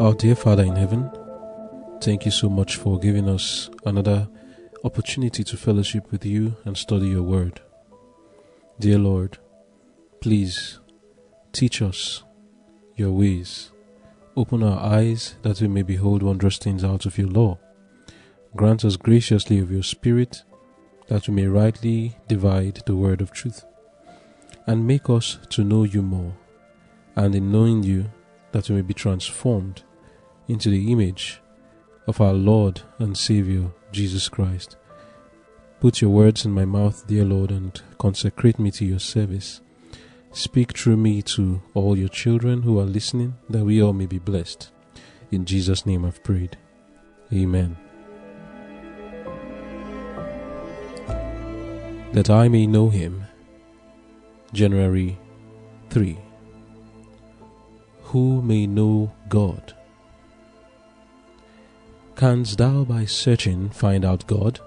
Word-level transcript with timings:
Our 0.00 0.14
dear 0.14 0.34
Father 0.34 0.62
in 0.64 0.76
heaven, 0.76 1.10
thank 2.00 2.24
you 2.24 2.30
so 2.30 2.48
much 2.48 2.76
for 2.76 2.98
giving 2.98 3.28
us 3.28 3.68
another 3.84 4.28
opportunity 4.82 5.44
to 5.44 5.56
fellowship 5.58 6.10
with 6.10 6.24
you 6.24 6.56
and 6.64 6.76
study 6.76 7.08
your 7.08 7.22
word. 7.22 7.60
Dear 8.78 8.98
Lord, 8.98 9.36
please 10.22 10.78
teach 11.52 11.82
us 11.82 12.22
your 12.96 13.12
ways. 13.12 13.72
Open 14.36 14.62
our 14.62 14.78
eyes 14.78 15.36
that 15.42 15.60
we 15.60 15.68
may 15.68 15.82
behold 15.82 16.22
wondrous 16.22 16.56
things 16.56 16.82
out 16.82 17.04
of 17.04 17.18
your 17.18 17.28
law. 17.28 17.58
Grant 18.56 18.84
us 18.86 18.96
graciously 18.96 19.58
of 19.58 19.70
your 19.70 19.82
Spirit 19.82 20.44
that 21.10 21.26
we 21.26 21.34
may 21.34 21.46
rightly 21.46 22.16
divide 22.28 22.80
the 22.86 22.94
word 22.94 23.20
of 23.20 23.32
truth. 23.32 23.64
And 24.66 24.86
make 24.86 25.10
us 25.10 25.38
to 25.50 25.64
know 25.64 25.82
you 25.82 26.02
more, 26.02 26.34
and 27.16 27.34
in 27.34 27.50
knowing 27.50 27.82
you, 27.82 28.06
that 28.52 28.68
we 28.68 28.76
may 28.76 28.82
be 28.82 28.94
transformed 28.94 29.82
into 30.46 30.70
the 30.70 30.92
image 30.92 31.40
of 32.06 32.20
our 32.20 32.32
Lord 32.32 32.82
and 32.98 33.18
Savior, 33.18 33.72
Jesus 33.90 34.28
Christ. 34.28 34.76
Put 35.80 36.00
your 36.00 36.10
words 36.10 36.44
in 36.44 36.52
my 36.52 36.64
mouth, 36.64 37.06
dear 37.08 37.24
Lord, 37.24 37.50
and 37.50 37.80
consecrate 37.98 38.60
me 38.60 38.70
to 38.72 38.84
your 38.84 39.00
service. 39.00 39.60
Speak 40.32 40.76
through 40.76 40.98
me 40.98 41.22
to 41.22 41.60
all 41.74 41.98
your 41.98 42.08
children 42.08 42.62
who 42.62 42.78
are 42.78 42.84
listening, 42.84 43.34
that 43.48 43.64
we 43.64 43.82
all 43.82 43.92
may 43.92 44.06
be 44.06 44.20
blessed. 44.20 44.70
In 45.32 45.44
Jesus' 45.44 45.86
name 45.86 46.04
I've 46.04 46.22
prayed. 46.22 46.56
Amen. 47.32 47.89
That 52.12 52.28
I 52.28 52.48
may 52.48 52.66
know 52.66 52.88
him. 52.88 53.24
January 54.52 55.16
3. 55.90 56.18
Who 58.02 58.42
may 58.42 58.66
know 58.66 59.12
God? 59.28 59.74
Canst 62.16 62.58
thou 62.58 62.82
by 62.82 63.04
searching 63.04 63.70
find 63.70 64.04
out 64.04 64.26
God? 64.26 64.58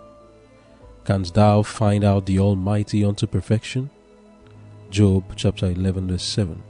Canst 1.03 1.34
thou 1.34 1.64
find 1.64 2.06
out 2.06 2.26
the 2.26 2.40
Almighty 2.40 3.03
unto 3.03 3.28
perfection? 3.28 3.90
Job 4.90 5.34
chapter 5.36 5.66
11, 5.66 6.08
verse 6.08 6.23
7. 6.23 6.64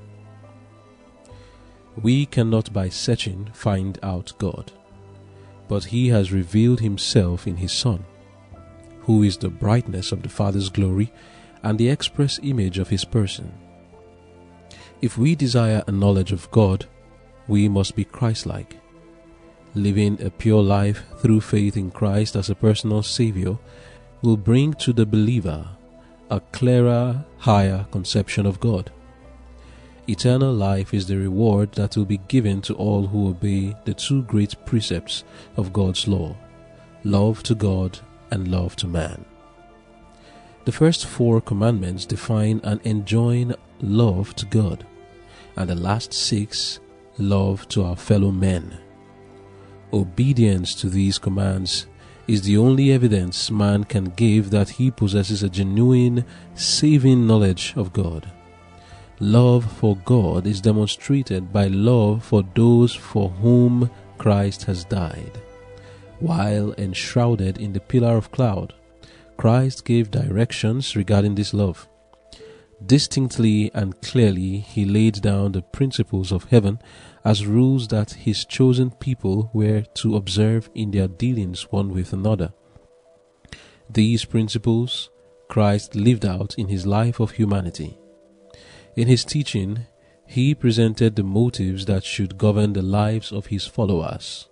We 2.02 2.26
cannot 2.26 2.74
by 2.74 2.90
searching 2.90 3.52
find 3.54 4.00
out 4.02 4.34
God, 4.40 4.72
but 5.68 5.86
He 5.86 6.08
has 6.08 6.32
revealed 6.32 6.80
Himself 6.80 7.46
in 7.46 7.58
His 7.58 7.72
Son, 7.72 8.04
who 9.04 9.24
is 9.24 9.38
the 9.38 9.50
brightness 9.50 10.12
of 10.12 10.24
the 10.24 10.30
Father's 10.30 10.70
glory 10.70 11.12
and 11.62 11.78
the 11.78 11.90
express 11.90 12.40
image 12.44 12.78
of 12.78 12.90
His 12.90 13.06
person. 13.06 13.54
If 15.02 15.18
we 15.18 15.36
desire 15.36 15.84
a 15.88 15.92
knowledge 15.92 16.32
of 16.32 16.50
God, 16.52 16.86
we 17.48 17.68
must 17.68 17.96
be 17.96 18.06
Christ 18.06 18.46
like 18.46 18.78
living 19.76 20.22
a 20.22 20.30
pure 20.30 20.62
life 20.62 21.04
through 21.18 21.42
faith 21.42 21.76
in 21.76 21.90
Christ 21.90 22.36
as 22.36 22.50
a 22.50 22.56
personal 22.56 23.02
Savior 23.02 23.58
will 24.22 24.38
bring 24.38 24.74
to 24.76 24.94
the 24.94 25.06
believer 25.06 25.68
a 26.30 26.40
clearer, 26.52 27.26
higher 27.40 27.86
conception 27.92 28.46
of 28.46 28.60
God. 28.60 28.92
Eternal 30.08 30.54
life 30.54 30.94
is 30.94 31.08
the 31.08 31.18
reward 31.18 31.72
that 31.74 31.96
will 31.96 32.06
be 32.06 32.18
given 32.28 32.62
to 32.62 32.74
all 32.76 33.08
who 33.08 33.30
obey 33.30 33.76
the 33.86 33.94
two 33.94 34.24
great 34.24 34.56
precepts 34.66 35.24
of 35.58 35.74
God's 35.74 36.08
law 36.08 36.36
love 37.06 37.44
to 37.44 37.54
God 37.54 38.00
and 38.34 38.50
love 38.50 38.76
to 38.78 38.88
man. 38.88 39.24
The 40.66 40.72
first 40.72 41.06
four 41.06 41.40
commandments 41.40 42.06
define 42.06 42.60
and 42.64 42.82
enjoin 42.82 43.56
love 43.80 44.36
to 44.38 44.46
God, 44.48 44.86
and 45.56 45.70
the 45.70 45.76
last 45.76 46.14
six 46.14 46.80
love 47.18 47.68
to 47.70 47.84
our 47.84 47.96
fellow 47.96 48.32
men. 48.32 48.78
Obedience 49.92 50.74
to 50.76 50.90
these 50.90 51.20
commands 51.20 51.86
is 52.28 52.42
the 52.42 52.58
only 52.58 52.92
evidence 52.92 53.52
man 53.52 53.84
can 53.84 54.06
give 54.06 54.50
that 54.50 54.70
he 54.70 54.90
possesses 54.90 55.44
a 55.44 55.50
genuine, 55.50 56.26
saving 56.56 57.28
knowledge 57.28 57.74
of 57.76 57.94
God. 57.94 58.32
Love 59.20 59.72
for 59.74 59.96
God 59.98 60.48
is 60.48 60.60
demonstrated 60.62 61.54
by 61.54 61.68
love 61.68 62.24
for 62.24 62.44
those 62.56 62.96
for 62.96 63.30
whom 63.30 63.92
Christ 64.18 64.64
has 64.64 64.86
died. 64.86 65.43
While 66.24 66.74
enshrouded 66.78 67.58
in 67.58 67.74
the 67.74 67.82
pillar 67.82 68.16
of 68.16 68.32
cloud, 68.32 68.74
Christ 69.36 69.84
gave 69.84 70.10
directions 70.10 70.96
regarding 70.96 71.36
this 71.36 71.54
love. 71.54 71.90
Distinctly 72.86 73.70
and 73.74 74.00
clearly, 74.02 74.60
he 74.60 74.86
laid 74.86 75.22
down 75.22 75.52
the 75.52 75.62
principles 75.62 76.32
of 76.32 76.46
heaven 76.46 76.80
as 77.26 77.46
rules 77.46 77.90
that 77.90 78.14
his 78.14 78.46
chosen 78.46 78.92
people 78.92 79.52
were 79.54 79.82
to 79.96 80.16
observe 80.16 80.70
in 80.74 80.92
their 80.92 81.10
dealings 81.10 81.64
one 81.74 81.94
with 81.94 82.14
another. 82.14 82.54
These 83.90 84.24
principles 84.24 85.10
Christ 85.50 85.94
lived 85.94 86.26
out 86.26 86.56
in 86.58 86.70
his 86.70 86.86
life 86.86 87.20
of 87.20 87.32
humanity. 87.32 87.98
In 88.96 89.10
his 89.10 89.26
teaching, 89.26 89.88
he 90.26 90.56
presented 90.56 91.18
the 91.18 91.24
motives 91.24 91.86
that 91.88 92.06
should 92.06 92.38
govern 92.38 92.72
the 92.72 92.82
lives 92.82 93.34
of 93.34 93.48
his 93.48 93.68
followers. 93.68 94.48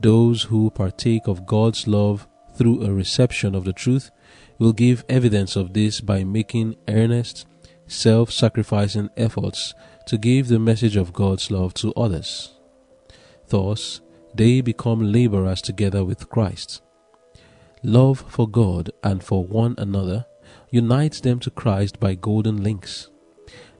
Those 0.00 0.44
who 0.44 0.70
partake 0.70 1.26
of 1.26 1.44
God's 1.46 1.86
love 1.86 2.26
through 2.54 2.84
a 2.84 2.92
reception 2.92 3.54
of 3.54 3.64
the 3.64 3.72
truth 3.72 4.10
will 4.58 4.72
give 4.72 5.04
evidence 5.08 5.56
of 5.56 5.74
this 5.74 6.00
by 6.00 6.24
making 6.24 6.76
earnest, 6.88 7.46
self 7.86 8.30
sacrificing 8.30 9.10
efforts 9.16 9.74
to 10.06 10.16
give 10.16 10.48
the 10.48 10.58
message 10.58 10.96
of 10.96 11.12
God's 11.12 11.50
love 11.50 11.74
to 11.74 11.92
others. 11.94 12.54
Thus, 13.48 14.00
they 14.34 14.60
become 14.60 15.12
laborers 15.12 15.60
together 15.60 16.04
with 16.04 16.30
Christ. 16.30 16.82
Love 17.82 18.24
for 18.28 18.48
God 18.48 18.90
and 19.02 19.22
for 19.22 19.44
one 19.44 19.74
another 19.76 20.26
unites 20.70 21.20
them 21.20 21.40
to 21.40 21.50
Christ 21.50 22.00
by 22.00 22.14
golden 22.14 22.62
links. 22.62 23.08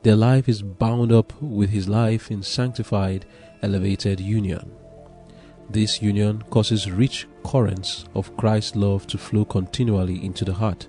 Their 0.03 0.17
life 0.17 0.49
is 0.49 0.63
bound 0.63 1.13
up 1.13 1.33
with 1.41 1.71
His 1.71 1.89
life 1.89 2.31
in 2.31 2.43
sanctified, 2.43 3.27
elevated 3.63 4.19
union. 4.21 4.73
This 5.73 6.03
union 6.03 6.43
causes 6.51 6.91
rich 6.91 7.29
currents 7.45 8.05
of 8.17 8.37
Christ's 8.37 8.75
love 8.75 9.07
to 9.07 9.17
flow 9.17 9.45
continually 9.45 10.25
into 10.25 10.45
the 10.45 10.53
heart 10.53 10.89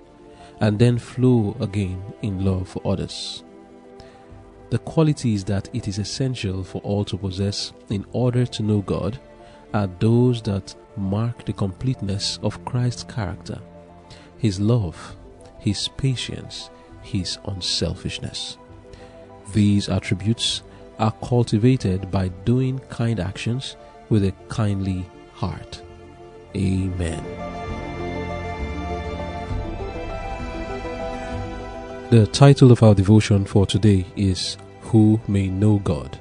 and 0.60 0.76
then 0.76 0.98
flow 0.98 1.56
again 1.60 2.02
in 2.22 2.44
love 2.44 2.68
for 2.68 2.82
others. 2.84 3.44
The 4.70 4.80
qualities 4.80 5.44
that 5.44 5.68
it 5.72 5.86
is 5.86 5.98
essential 5.98 6.64
for 6.64 6.80
all 6.82 7.04
to 7.04 7.16
possess 7.16 7.72
in 7.90 8.04
order 8.10 8.44
to 8.46 8.62
know 8.64 8.80
God 8.80 9.20
are 9.72 9.86
those 10.00 10.42
that 10.42 10.74
mark 10.96 11.44
the 11.44 11.52
completeness 11.52 12.40
of 12.42 12.64
Christ's 12.64 13.04
character 13.04 13.60
His 14.38 14.58
love, 14.58 15.14
His 15.60 15.86
patience, 15.96 16.70
His 17.02 17.38
unselfishness. 17.44 18.58
These 19.52 19.88
attributes 19.88 20.62
are 20.98 21.12
cultivated 21.22 22.10
by 22.10 22.28
doing 22.44 22.80
kind 22.88 23.20
actions 23.20 23.76
with 24.08 24.24
a 24.24 24.32
kindly 24.48 25.06
heart. 25.34 25.82
Amen. 26.54 27.22
The 32.10 32.26
title 32.26 32.70
of 32.70 32.82
our 32.82 32.94
devotion 32.94 33.46
for 33.46 33.64
today 33.64 34.04
is 34.16 34.58
Who 34.82 35.18
May 35.26 35.48
Know 35.48 35.78
God. 35.78 36.20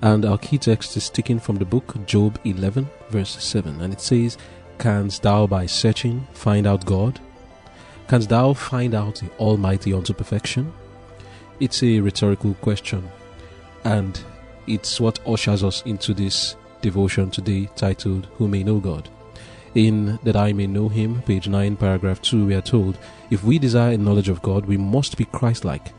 And 0.00 0.24
our 0.24 0.38
key 0.38 0.56
text 0.56 0.96
is 0.96 1.10
taken 1.10 1.38
from 1.38 1.56
the 1.56 1.64
book 1.64 2.06
Job 2.06 2.38
11, 2.44 2.88
verse 3.10 3.42
7. 3.44 3.80
And 3.82 3.92
it 3.92 4.00
says, 4.00 4.38
Canst 4.78 5.22
thou 5.22 5.46
by 5.46 5.66
searching 5.66 6.26
find 6.32 6.66
out 6.66 6.86
God? 6.86 7.20
Canst 8.08 8.30
thou 8.30 8.54
find 8.54 8.94
out 8.94 9.16
the 9.16 9.28
Almighty 9.38 9.92
unto 9.92 10.14
perfection? 10.14 10.72
It's 11.60 11.82
a 11.82 12.00
rhetorical 12.00 12.54
question. 12.54 13.10
And 13.84 14.18
it's 14.66 14.98
what 15.00 15.18
ushers 15.26 15.62
us 15.62 15.82
into 15.82 16.14
this 16.14 16.56
devotion 16.80 17.30
today 17.30 17.68
titled 17.76 18.28
Who 18.36 18.48
May 18.48 18.62
Know 18.62 18.78
God. 18.78 19.08
In 19.74 20.18
That 20.22 20.36
I 20.36 20.52
May 20.52 20.66
Know 20.66 20.88
Him, 20.88 21.22
page 21.22 21.48
9, 21.48 21.76
paragraph 21.76 22.22
2, 22.22 22.46
we 22.46 22.54
are 22.54 22.60
told 22.60 22.98
if 23.30 23.44
we 23.44 23.58
desire 23.58 23.92
a 23.92 23.98
knowledge 23.98 24.28
of 24.28 24.42
God, 24.42 24.66
we 24.66 24.76
must 24.76 25.16
be 25.16 25.24
Christ 25.26 25.64
like. 25.64 25.92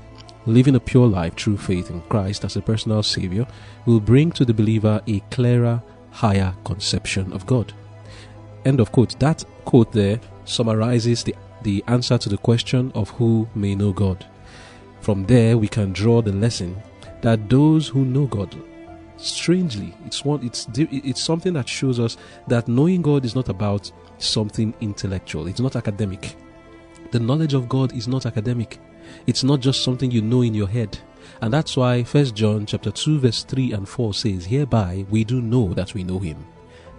Living 0.46 0.76
a 0.76 0.80
pure 0.80 1.08
life 1.08 1.36
through 1.36 1.58
faith 1.58 1.90
in 1.90 2.02
Christ 2.04 2.44
as 2.44 2.56
a 2.56 2.62
personal 2.62 3.04
Savior 3.04 3.46
will 3.86 4.00
bring 4.00 4.32
to 4.32 4.46
the 4.46 4.54
believer 4.54 5.02
a 5.08 5.20
clearer, 5.32 5.82
higher 6.12 6.54
conception 6.64 7.32
of 7.34 7.46
God. 7.46 7.74
End 8.66 8.80
of 8.80 8.92
quote. 8.92 9.20
That 9.20 9.44
quote 9.66 9.92
there 9.92 10.20
summarizes 10.46 11.24
the, 11.24 11.36
the 11.62 11.84
answer 11.88 12.18
to 12.18 12.30
the 12.30 12.38
question 12.38 12.92
of 12.96 13.10
who 13.12 13.48
may 13.56 13.76
know 13.76 13.94
God. 13.94 14.26
From 15.02 15.26
there, 15.26 15.58
we 15.58 15.68
can 15.68 15.94
draw 15.94 16.22
the 16.22 16.32
lesson 16.32 16.82
that 17.22 17.50
those 17.50 17.88
who 17.88 18.06
know 18.06 18.26
God 18.26 18.56
strangely 19.20 19.94
it's 20.06 20.24
one 20.24 20.44
it's 20.44 20.68
it's 20.76 21.22
something 21.22 21.54
that 21.54 21.68
shows 21.68 22.00
us 22.00 22.18
that 22.48 22.68
knowing 22.68 23.02
god 23.02 23.26
is 23.26 23.36
not 23.36 23.50
about 23.50 23.92
something 24.18 24.74
intellectual 24.82 25.48
it's 25.48 25.60
not 25.60 25.76
academic 25.76 26.36
The 27.12 27.20
knowledge 27.20 27.56
of 27.56 27.68
God 27.68 27.96
is 27.96 28.08
not 28.08 28.28
academic. 28.28 28.78
It's 29.26 29.44
not 29.44 29.62
just 29.62 29.84
something 29.84 30.12
you 30.12 30.22
know 30.22 30.44
in 30.44 30.54
your 30.54 30.68
head. 30.68 31.00
And 31.42 31.52
that's 31.52 31.76
why 31.76 32.04
First 32.04 32.36
John 32.36 32.68
chapter 32.68 32.92
2 32.92 33.20
verse 33.20 33.44
3 33.44 33.74
and 33.74 33.90
4 33.90 34.14
says, 34.14 34.46
Hereby 34.46 35.06
we 35.10 35.24
do 35.24 35.42
know 35.42 35.74
that 35.74 35.96
we 35.96 36.04
know 36.04 36.20
him. 36.20 36.46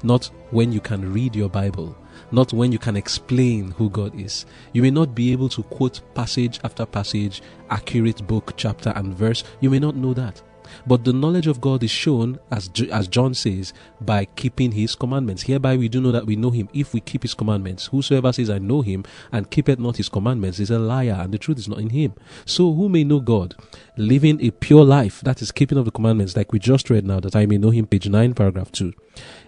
Not 0.03 0.31
when 0.51 0.73
you 0.73 0.81
can 0.81 1.13
read 1.13 1.37
your 1.37 1.49
Bible, 1.49 1.97
not 2.33 2.53
when 2.53 2.73
you 2.73 2.79
can 2.79 2.97
explain 2.97 3.71
who 3.73 3.89
God 3.89 4.19
is. 4.19 4.47
You 4.73 4.83
may 4.83 4.91
not 4.91 5.15
be 5.15 5.31
able 5.31 5.49
to 5.51 5.63
quote 5.63 6.01
passage 6.15 6.59
after 6.65 6.85
passage, 6.87 7.41
accurate 7.69 8.27
book, 8.27 8.55
chapter, 8.57 8.91
and 8.97 9.15
verse. 9.15 9.45
You 9.61 9.71
may 9.71 9.79
not 9.79 9.95
know 9.95 10.13
that. 10.15 10.43
But 10.87 11.05
the 11.05 11.13
knowledge 11.13 11.47
of 11.47 11.61
God 11.61 11.83
is 11.83 11.91
shown, 11.91 12.39
as, 12.51 12.71
as 12.91 13.09
John 13.09 13.35
says, 13.35 13.73
by 14.01 14.25
keeping 14.25 14.73
his 14.73 14.95
commandments. 14.95 15.43
Hereby 15.43 15.77
we 15.77 15.89
do 15.89 16.01
know 16.01 16.13
that 16.13 16.27
we 16.27 16.37
know 16.37 16.51
him 16.51 16.69
if 16.73 16.95
we 16.95 17.01
keep 17.01 17.23
his 17.23 17.35
commandments. 17.35 17.87
Whosoever 17.87 18.33
says, 18.33 18.51
I 18.51 18.59
know 18.59 18.83
him, 18.83 19.05
and 19.33 19.51
keepeth 19.51 19.79
not 19.79 19.97
his 19.97 20.09
commandments, 20.09 20.59
is 20.59 20.71
a 20.71 20.79
liar, 20.79 21.19
and 21.21 21.33
the 21.33 21.39
truth 21.39 21.59
is 21.59 21.69
not 21.69 21.79
in 21.79 21.91
him. 21.91 22.15
So 22.45 22.73
who 22.73 22.89
may 22.89 23.05
know 23.05 23.21
God? 23.21 23.55
Living 23.97 24.41
a 24.41 24.51
pure 24.51 24.85
life, 24.85 25.21
that 25.23 25.43
is 25.43 25.53
keeping 25.53 25.79
of 25.79 25.85
the 25.85 25.91
commandments, 25.91 26.37
like 26.37 26.53
we 26.53 26.59
just 26.59 26.91
read 26.91 27.05
now, 27.05 27.21
that 27.21 27.37
I 27.37 27.47
may 27.47 27.59
know 27.59 27.71
him, 27.71 27.87
page 27.87 28.09
9, 28.09 28.35
paragraph 28.35 28.73
2. 28.73 28.93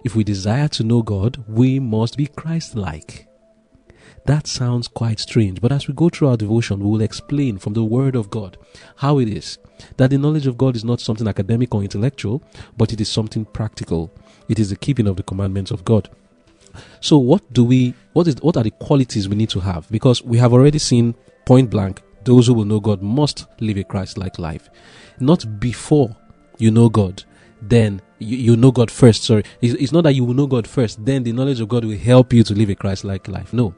If 0.03 0.15
we 0.15 0.23
desire 0.23 0.67
to 0.69 0.83
know 0.83 1.01
God, 1.01 1.43
we 1.47 1.79
must 1.79 2.17
be 2.17 2.27
Christ 2.27 2.75
like. 2.75 3.27
That 4.25 4.47
sounds 4.47 4.87
quite 4.87 5.19
strange, 5.19 5.59
but 5.59 5.73
as 5.73 5.87
we 5.87 5.93
go 5.93 6.07
through 6.07 6.29
our 6.29 6.37
devotion, 6.37 6.79
we 6.79 6.89
will 6.89 7.01
explain 7.01 7.57
from 7.57 7.73
the 7.73 7.83
Word 7.83 8.15
of 8.15 8.29
God 8.29 8.57
how 8.97 9.19
it 9.19 9.27
is 9.27 9.57
that 9.97 10.11
the 10.11 10.17
knowledge 10.17 10.47
of 10.47 10.57
God 10.57 10.77
is 10.77 10.85
not 10.85 11.01
something 11.01 11.27
academic 11.27 11.75
or 11.75 11.81
intellectual, 11.81 12.41
but 12.77 12.93
it 12.93 13.01
is 13.01 13.09
something 13.09 13.43
practical. 13.43 14.13
It 14.47 14.59
is 14.59 14.69
the 14.69 14.77
keeping 14.77 15.07
of 15.07 15.17
the 15.17 15.23
commandments 15.23 15.71
of 15.71 15.83
God. 15.83 16.09
So, 17.01 17.17
what 17.17 17.51
do 17.51 17.65
we? 17.65 17.93
What 18.13 18.27
is? 18.27 18.35
What 18.41 18.57
are 18.57 18.63
the 18.63 18.71
qualities 18.71 19.27
we 19.27 19.35
need 19.35 19.49
to 19.49 19.59
have? 19.59 19.89
Because 19.91 20.23
we 20.23 20.37
have 20.37 20.53
already 20.53 20.79
seen 20.79 21.15
point 21.45 21.69
blank, 21.69 22.01
those 22.23 22.47
who 22.47 22.53
will 22.53 22.65
know 22.65 22.79
God 22.79 23.01
must 23.01 23.45
live 23.59 23.77
a 23.77 23.83
Christ-like 23.83 24.39
life, 24.39 24.69
not 25.19 25.59
before 25.59 26.15
you 26.57 26.71
know 26.71 26.89
God. 26.89 27.23
Then 27.61 28.01
you, 28.23 28.37
you 28.37 28.57
know 28.57 28.71
God 28.71 28.89
first. 28.89 29.23
Sorry, 29.23 29.43
it's, 29.61 29.73
it's 29.75 29.91
not 29.91 30.03
that 30.05 30.13
you 30.13 30.23
will 30.23 30.33
know 30.33 30.47
God 30.47 30.67
first. 30.67 31.03
Then 31.05 31.23
the 31.23 31.31
knowledge 31.31 31.59
of 31.59 31.69
God 31.69 31.85
will 31.85 31.97
help 31.97 32.33
you 32.33 32.43
to 32.43 32.53
live 32.53 32.69
a 32.69 32.75
Christ-like 32.75 33.27
life. 33.27 33.53
No, 33.53 33.75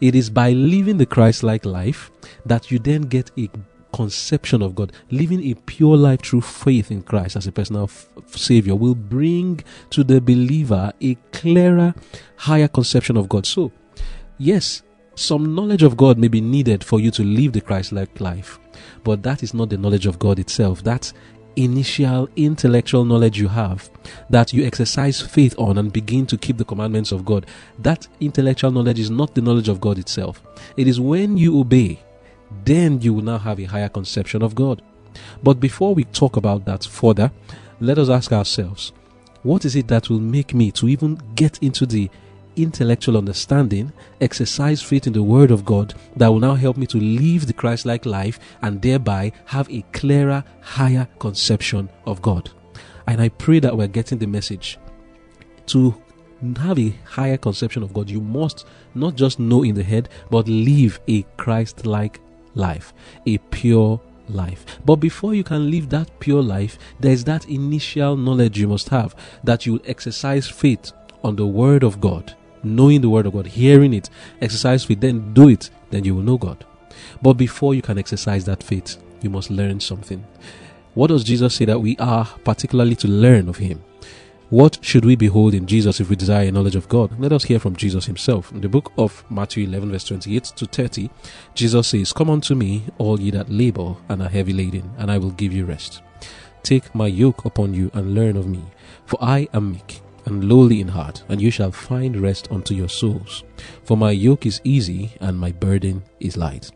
it 0.00 0.14
is 0.14 0.30
by 0.30 0.52
living 0.52 0.98
the 0.98 1.06
Christ-like 1.06 1.64
life 1.64 2.10
that 2.46 2.70
you 2.70 2.78
then 2.78 3.02
get 3.02 3.30
a 3.36 3.50
conception 3.92 4.62
of 4.62 4.74
God, 4.74 4.92
living 5.10 5.42
a 5.50 5.54
pure 5.54 5.96
life 5.96 6.22
through 6.22 6.42
faith 6.42 6.90
in 6.90 7.02
Christ 7.02 7.34
as 7.34 7.48
a 7.48 7.52
personal 7.52 7.84
f- 7.84 8.08
Savior, 8.26 8.76
will 8.76 8.94
bring 8.94 9.64
to 9.90 10.04
the 10.04 10.20
believer 10.20 10.92
a 11.00 11.16
clearer, 11.32 11.92
higher 12.36 12.68
conception 12.68 13.16
of 13.16 13.28
God. 13.28 13.46
So, 13.46 13.72
yes, 14.38 14.82
some 15.16 15.56
knowledge 15.56 15.82
of 15.82 15.96
God 15.96 16.18
may 16.18 16.28
be 16.28 16.40
needed 16.40 16.84
for 16.84 17.00
you 17.00 17.10
to 17.10 17.24
live 17.24 17.52
the 17.52 17.60
Christ 17.60 17.90
like 17.90 18.20
life, 18.20 18.60
but 19.02 19.24
that 19.24 19.42
is 19.42 19.54
not 19.54 19.70
the 19.70 19.76
knowledge 19.76 20.06
of 20.06 20.20
God 20.20 20.38
itself. 20.38 20.84
That's 20.84 21.12
initial 21.56 22.28
intellectual 22.36 23.04
knowledge 23.04 23.38
you 23.38 23.48
have 23.48 23.90
that 24.28 24.52
you 24.52 24.64
exercise 24.64 25.20
faith 25.20 25.54
on 25.58 25.78
and 25.78 25.92
begin 25.92 26.26
to 26.26 26.38
keep 26.38 26.56
the 26.56 26.64
commandments 26.64 27.12
of 27.12 27.24
God. 27.24 27.46
That 27.78 28.06
intellectual 28.20 28.70
knowledge 28.70 28.98
is 28.98 29.10
not 29.10 29.34
the 29.34 29.42
knowledge 29.42 29.68
of 29.68 29.80
God 29.80 29.98
itself. 29.98 30.42
It 30.76 30.86
is 30.86 31.00
when 31.00 31.36
you 31.36 31.58
obey 31.58 32.00
then 32.64 33.00
you 33.00 33.14
will 33.14 33.22
now 33.22 33.38
have 33.38 33.60
a 33.60 33.64
higher 33.64 33.88
conception 33.88 34.42
of 34.42 34.54
God. 34.54 34.82
But 35.42 35.60
before 35.60 35.94
we 35.94 36.04
talk 36.04 36.36
about 36.36 36.64
that 36.64 36.84
further, 36.84 37.30
let 37.80 37.98
us 37.98 38.08
ask 38.08 38.32
ourselves 38.32 38.92
what 39.42 39.64
is 39.64 39.74
it 39.74 39.88
that 39.88 40.10
will 40.10 40.20
make 40.20 40.52
me 40.52 40.70
to 40.72 40.88
even 40.88 41.18
get 41.34 41.62
into 41.62 41.86
the 41.86 42.10
intellectual 42.62 43.16
understanding, 43.16 43.92
exercise 44.20 44.82
faith 44.82 45.06
in 45.06 45.12
the 45.12 45.22
Word 45.22 45.50
of 45.50 45.64
God 45.64 45.94
that 46.16 46.28
will 46.28 46.40
now 46.40 46.54
help 46.54 46.76
me 46.76 46.86
to 46.86 46.98
live 46.98 47.46
the 47.46 47.52
Christ 47.52 47.86
like 47.86 48.06
life 48.06 48.38
and 48.62 48.80
thereby 48.80 49.32
have 49.46 49.70
a 49.70 49.82
clearer, 49.92 50.44
higher 50.60 51.08
conception 51.18 51.88
of 52.06 52.22
God? 52.22 52.50
And 53.06 53.20
I 53.20 53.28
pray 53.28 53.58
that 53.60 53.76
we're 53.76 53.86
getting 53.88 54.18
the 54.18 54.26
message. 54.26 54.78
To 55.66 55.94
have 56.56 56.78
a 56.78 56.94
higher 57.04 57.36
conception 57.36 57.82
of 57.82 57.92
God, 57.92 58.08
you 58.08 58.20
must 58.20 58.66
not 58.94 59.14
just 59.14 59.38
know 59.38 59.62
in 59.62 59.74
the 59.74 59.82
head, 59.82 60.08
but 60.30 60.48
live 60.48 61.00
a 61.08 61.22
Christ 61.36 61.86
like 61.86 62.20
life, 62.54 62.92
a 63.26 63.38
pure 63.38 64.00
life. 64.28 64.78
But 64.84 64.96
before 64.96 65.34
you 65.34 65.44
can 65.44 65.70
live 65.70 65.88
that 65.90 66.18
pure 66.20 66.42
life, 66.42 66.78
there's 66.98 67.24
that 67.24 67.48
initial 67.48 68.16
knowledge 68.16 68.58
you 68.58 68.68
must 68.68 68.88
have 68.88 69.14
that 69.44 69.66
you 69.66 69.80
exercise 69.84 70.48
faith 70.48 70.92
on 71.22 71.36
the 71.36 71.46
Word 71.46 71.82
of 71.82 72.00
God, 72.00 72.34
knowing 72.62 73.00
the 73.00 73.10
Word 73.10 73.26
of 73.26 73.32
God, 73.32 73.46
hearing 73.46 73.94
it, 73.94 74.10
exercise 74.40 74.84
faith, 74.84 75.00
then 75.00 75.32
do 75.34 75.48
it, 75.48 75.70
then 75.90 76.04
you 76.04 76.14
will 76.14 76.22
know 76.22 76.38
God. 76.38 76.64
But 77.22 77.34
before 77.34 77.74
you 77.74 77.82
can 77.82 77.98
exercise 77.98 78.44
that 78.44 78.62
faith, 78.62 78.96
you 79.22 79.30
must 79.30 79.50
learn 79.50 79.80
something. 79.80 80.24
What 80.94 81.08
does 81.08 81.24
Jesus 81.24 81.54
say 81.54 81.64
that 81.66 81.80
we 81.80 81.96
are 81.98 82.26
particularly 82.44 82.96
to 82.96 83.08
learn 83.08 83.48
of 83.48 83.58
Him? 83.58 83.82
What 84.50 84.80
should 84.82 85.04
we 85.04 85.14
behold 85.14 85.54
in 85.54 85.68
Jesus 85.68 86.00
if 86.00 86.10
we 86.10 86.16
desire 86.16 86.48
a 86.48 86.50
knowledge 86.50 86.74
of 86.74 86.88
God? 86.88 87.16
Let 87.20 87.32
us 87.32 87.44
hear 87.44 87.60
from 87.60 87.76
Jesus 87.76 88.06
himself. 88.06 88.50
In 88.50 88.60
the 88.60 88.68
book 88.68 88.92
of 88.98 89.24
Matthew 89.30 89.64
11, 89.64 89.92
verse 89.92 90.02
28 90.02 90.42
to 90.42 90.66
30, 90.66 91.08
Jesus 91.54 91.86
says, 91.86 92.12
Come 92.12 92.30
unto 92.30 92.56
me, 92.56 92.82
all 92.98 93.20
ye 93.20 93.30
that 93.30 93.48
labor 93.48 93.94
and 94.08 94.20
are 94.20 94.28
heavy 94.28 94.52
laden, 94.52 94.90
and 94.98 95.08
I 95.08 95.18
will 95.18 95.30
give 95.30 95.52
you 95.52 95.66
rest. 95.66 96.02
Take 96.64 96.92
my 96.96 97.06
yoke 97.06 97.44
upon 97.44 97.74
you 97.74 97.92
and 97.94 98.12
learn 98.12 98.36
of 98.36 98.48
me, 98.48 98.64
for 99.06 99.18
I 99.22 99.46
am 99.54 99.70
meek 99.70 100.00
and 100.30 100.44
lowly 100.44 100.80
in 100.80 100.88
heart, 100.88 101.22
and 101.28 101.40
you 101.40 101.50
shall 101.50 101.72
find 101.72 102.16
rest 102.16 102.50
unto 102.50 102.74
your 102.74 102.88
souls. 102.88 103.44
For 103.84 103.96
my 103.96 104.12
yoke 104.12 104.46
is 104.46 104.60
easy 104.64 105.12
and 105.20 105.38
my 105.38 105.52
burden 105.52 106.02
is 106.20 106.36
light. 106.36 106.70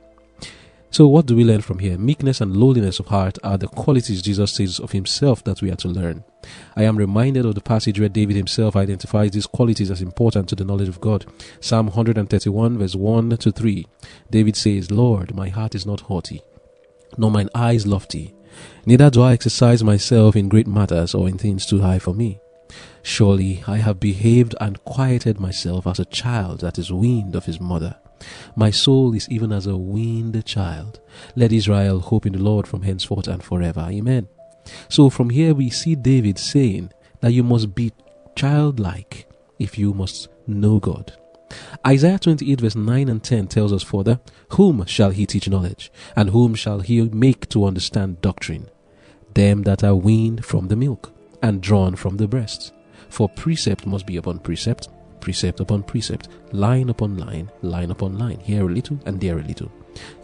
So, 0.91 1.09
what 1.09 1.27
do 1.27 1.35
we 1.35 1.43
learn 1.43 1.61
from 1.61 1.81
here? 1.81 1.99
Meekness 1.99 2.41
and 2.41 2.57
lowliness 2.57 3.01
of 3.01 3.07
heart 3.07 3.37
are 3.43 3.59
the 3.59 3.67
qualities 3.67 4.23
Jesus 4.23 4.53
says 4.53 4.79
of 4.79 4.93
himself 4.93 5.43
that 5.43 5.61
we 5.61 5.71
are 5.73 5.77
to 5.77 5.89
learn. 5.89 6.23
I 6.77 6.85
am 6.85 6.97
reminded 6.97 7.47
of 7.47 7.57
the 7.57 7.61
passage 7.61 7.99
where 7.99 8.09
David 8.09 8.37
himself 8.37 8.77
identifies 8.77 9.33
these 9.33 9.47
qualities 9.47 9.91
as 9.91 10.03
important 10.03 10.49
to 10.51 10.55
the 10.55 10.65
knowledge 10.65 10.89
of 10.89 11.01
God. 11.01 11.27
Psalm 11.61 11.87
131, 11.87 12.79
verse 12.79 12.95
1 12.95 13.31
to 13.39 13.51
3. 13.51 13.87
David 14.31 14.55
says, 14.55 14.93
Lord, 14.93 15.35
my 15.35 15.49
heart 15.49 15.75
is 15.75 15.85
not 15.85 16.03
haughty, 16.03 16.43
nor 17.19 17.31
mine 17.31 17.49
eyes 17.57 17.89
lofty, 17.89 18.33
neither 18.87 19.11
do 19.11 19.23
I 19.23 19.33
exercise 19.33 19.83
myself 19.83 20.37
in 20.37 20.49
great 20.49 20.69
matters 20.69 21.13
or 21.13 21.29
in 21.29 21.39
things 21.39 21.67
too 21.67 21.81
high 21.81 21.99
for 21.99 22.15
me. 22.15 22.39
Surely 23.07 23.63
I 23.67 23.77
have 23.77 24.01
behaved 24.01 24.55
and 24.63 24.83
quieted 24.85 25.39
myself 25.39 25.87
as 25.87 26.01
a 26.01 26.07
child 26.07 26.61
that 26.61 26.79
is 26.79 26.91
weaned 26.91 27.37
of 27.37 27.45
his 27.45 27.61
mother. 27.61 27.97
My 28.57 28.71
soul 28.71 29.15
is 29.15 29.29
even 29.29 29.53
as 29.53 29.67
a 29.67 29.77
weaned 29.77 30.43
child. 30.47 31.01
Let 31.37 31.53
Israel 31.53 32.01
hope 32.01 32.25
in 32.25 32.33
the 32.33 32.39
Lord 32.39 32.67
from 32.67 32.81
henceforth 32.81 33.29
and 33.29 33.43
forever. 33.43 33.87
Amen. 33.91 34.27
So 34.89 35.11
from 35.11 35.29
here 35.29 35.55
we 35.55 35.69
see 35.69 35.95
David 35.95 36.39
saying 36.39 36.93
that 37.21 37.33
you 37.33 37.43
must 37.43 37.75
be 37.75 37.93
childlike 38.37 39.29
if 39.59 39.77
you 39.77 39.93
must 39.93 40.29
know 40.47 40.81
God. 40.81 41.15
Isaiah 41.87 42.19
28 42.19 42.61
verse 42.63 42.75
9 42.75 43.11
and 43.11 43.23
10 43.23 43.49
tells 43.49 43.73
us 43.75 43.83
further, 43.83 44.19
Whom 44.53 44.87
shall 44.87 45.11
he 45.11 45.27
teach 45.27 45.49
knowledge? 45.49 45.93
And 46.17 46.31
whom 46.31 46.55
shall 46.55 46.81
he 46.81 47.03
make 47.03 47.51
to 47.51 47.67
understand 47.67 48.23
doctrine? 48.23 48.71
Them 49.35 49.63
that 49.65 49.85
are 49.85 49.95
weaned 49.95 50.47
from 50.47 50.69
the 50.69 50.77
milk, 50.77 51.13
and 51.43 51.61
drawn 51.61 51.97
from 51.97 52.17
the 52.17 52.27
breast. 52.27 52.73
For 53.15 53.29
precept 53.29 53.87
must 53.87 54.07
be 54.07 54.17
upon 54.17 54.41
precept, 54.41 54.89
precept 55.21 55.61
upon 55.61 55.85
precept, 55.85 56.31
line 56.51 56.89
upon 56.89 57.17
line, 57.17 57.49
line 57.63 57.93
upon 57.93 58.19
line, 58.19 58.41
here 58.41 58.69
a 58.69 58.73
little 58.73 58.99
and 59.07 59.21
there 59.21 59.39
a 59.39 59.43
little. 59.43 59.71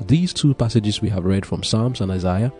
These 0.08 0.32
two 0.32 0.54
passages 0.54 1.00
we 1.00 1.08
have 1.10 1.24
read 1.24 1.46
from 1.46 1.62
Psalms 1.62 2.00
and 2.00 2.10
Isaiah 2.10 2.52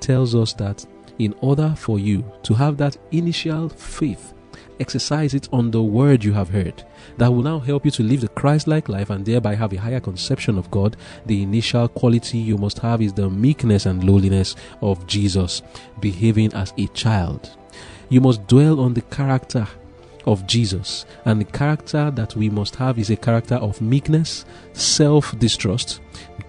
tells 0.00 0.34
us 0.34 0.54
that 0.54 0.86
in 1.18 1.34
order 1.42 1.74
for 1.76 1.98
you 1.98 2.24
to 2.44 2.54
have 2.54 2.78
that 2.78 2.96
initial 3.12 3.68
faith, 3.68 4.32
exercise 4.80 5.34
it 5.34 5.50
on 5.52 5.70
the 5.70 5.82
word 5.82 6.24
you 6.24 6.32
have 6.32 6.48
heard. 6.48 6.82
That 7.18 7.28
will 7.28 7.42
now 7.42 7.58
help 7.58 7.84
you 7.84 7.90
to 7.90 8.02
live 8.02 8.22
the 8.22 8.28
Christ 8.28 8.66
like 8.66 8.88
life 8.88 9.10
and 9.10 9.22
thereby 9.22 9.54
have 9.54 9.74
a 9.74 9.76
higher 9.76 10.00
conception 10.00 10.56
of 10.56 10.70
God. 10.70 10.96
The 11.26 11.42
initial 11.42 11.88
quality 11.88 12.38
you 12.38 12.56
must 12.56 12.78
have 12.78 13.02
is 13.02 13.12
the 13.12 13.28
meekness 13.28 13.84
and 13.84 14.02
lowliness 14.02 14.56
of 14.80 15.06
Jesus, 15.06 15.60
behaving 16.00 16.54
as 16.54 16.72
a 16.78 16.86
child. 16.94 17.54
You 18.08 18.20
must 18.20 18.46
dwell 18.46 18.80
on 18.80 18.94
the 18.94 19.02
character 19.02 19.66
of 20.26 20.46
Jesus. 20.46 21.04
And 21.24 21.40
the 21.40 21.44
character 21.44 22.10
that 22.10 22.36
we 22.36 22.50
must 22.50 22.76
have 22.76 22.98
is 22.98 23.10
a 23.10 23.16
character 23.16 23.56
of 23.56 23.80
meekness, 23.80 24.44
self 24.72 25.38
distrust, 25.38 26.00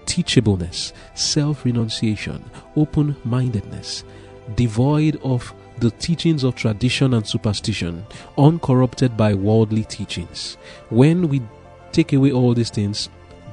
teachableness, 0.06 0.92
self 1.14 1.64
renunciation, 1.64 2.44
open 2.76 3.16
mindedness, 3.24 4.04
devoid 4.54 5.20
of 5.22 5.52
the 5.78 5.90
teachings 5.90 6.42
of 6.42 6.54
tradition 6.54 7.12
and 7.14 7.26
superstition, 7.26 8.06
uncorrupted 8.38 9.16
by 9.16 9.34
worldly 9.34 9.84
teachings. 9.84 10.56
When 10.88 11.28
we 11.28 11.42
take 11.92 12.12
away 12.12 12.32
all 12.32 12.54
these 12.54 12.70
things, 12.70 13.10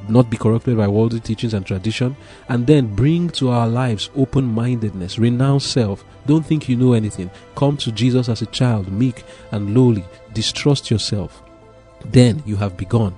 not 0.10 0.29
be 0.29 0.38
corrupted 0.38 0.77
by 0.77 0.88
worldly 0.88 1.19
teachings 1.19 1.53
and 1.53 1.65
tradition, 1.65 2.15
and 2.50 2.67
then 2.67 2.93
bring 2.93 3.29
to 3.31 3.50
our 3.50 3.67
lives 3.67 4.10
open 4.15 4.45
mindedness, 4.45 5.19
renounce 5.19 5.65
self. 5.65 6.03
Don't 6.25 6.45
think 6.45 6.69
you 6.69 6.75
know 6.75 6.93
anything. 6.93 7.29
Come 7.55 7.77
to 7.77 7.91
Jesus 7.91 8.29
as 8.29 8.41
a 8.41 8.48
child, 8.48 8.91
meek 8.91 9.24
and 9.51 9.75
lowly. 9.75 10.05
Distrust 10.33 10.89
yourself. 10.89 11.43
Then 12.05 12.43
you 12.45 12.55
have 12.57 12.77
begun 12.77 13.15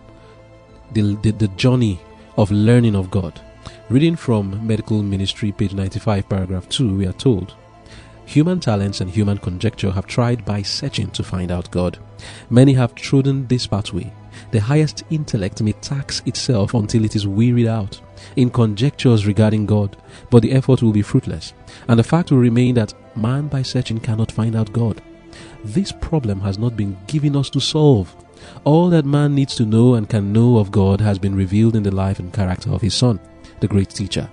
the, 0.94 1.16
the, 1.22 1.32
the 1.32 1.48
journey 1.50 2.00
of 2.38 2.52
learning 2.52 2.96
of 2.96 3.12
God. 3.12 3.40
Reading 3.90 4.16
from 4.16 4.66
Medical 4.66 5.02
Ministry, 5.02 5.52
page 5.52 5.74
95, 5.74 6.30
paragraph 6.30 6.70
2, 6.70 6.98
we 6.98 7.08
are 7.08 7.14
told 7.14 7.56
Human 8.26 8.60
talents 8.60 9.02
and 9.02 9.10
human 9.10 9.38
conjecture 9.38 9.92
have 9.92 10.08
tried 10.08 10.44
by 10.46 10.64
searching 10.64 11.12
to 11.12 11.24
find 11.24 11.52
out 11.52 11.70
God. 11.70 12.00
Many 12.50 12.74
have 12.74 12.96
trodden 12.96 13.48
this 13.48 13.68
pathway. 13.68 14.12
The 14.56 14.62
highest 14.62 15.04
intellect 15.10 15.62
may 15.62 15.74
tax 15.74 16.22
itself 16.26 16.76
until 16.76 17.04
it 17.04 17.14
is 17.14 17.28
wearied 17.28 17.68
out 17.68 18.00
in 18.38 18.50
conjectures 18.50 19.28
regarding 19.28 19.66
God, 19.66 19.98
but 20.30 20.44
the 20.44 20.54
effort 20.54 20.82
will 20.82 20.94
be 20.94 21.02
fruitless, 21.02 21.54
and 21.90 22.00
the 22.00 22.06
fact 22.06 22.32
will 22.32 22.38
remain 22.38 22.74
that 22.76 22.94
man 23.18 23.50
by 23.50 23.64
searching 23.64 24.00
cannot 24.00 24.32
find 24.32 24.56
out 24.56 24.72
God. 24.72 25.02
This 25.66 25.92
problem 25.92 26.40
has 26.40 26.58
not 26.58 26.78
been 26.78 26.98
given 27.06 27.36
us 27.36 27.50
to 27.50 27.60
solve. 27.60 28.16
All 28.64 28.90
that 28.92 29.04
man 29.04 29.36
needs 29.36 29.56
to 29.56 29.66
know 29.66 29.96
and 29.96 30.10
can 30.10 30.32
know 30.32 30.58
of 30.58 30.72
God 30.72 31.02
has 31.02 31.20
been 31.20 31.36
revealed 31.36 31.76
in 31.76 31.84
the 31.84 31.94
life 31.94 32.20
and 32.20 32.32
character 32.32 32.72
of 32.72 32.82
his 32.82 32.96
Son, 32.96 33.20
the 33.60 33.68
great 33.68 33.90
teacher. 33.90 34.30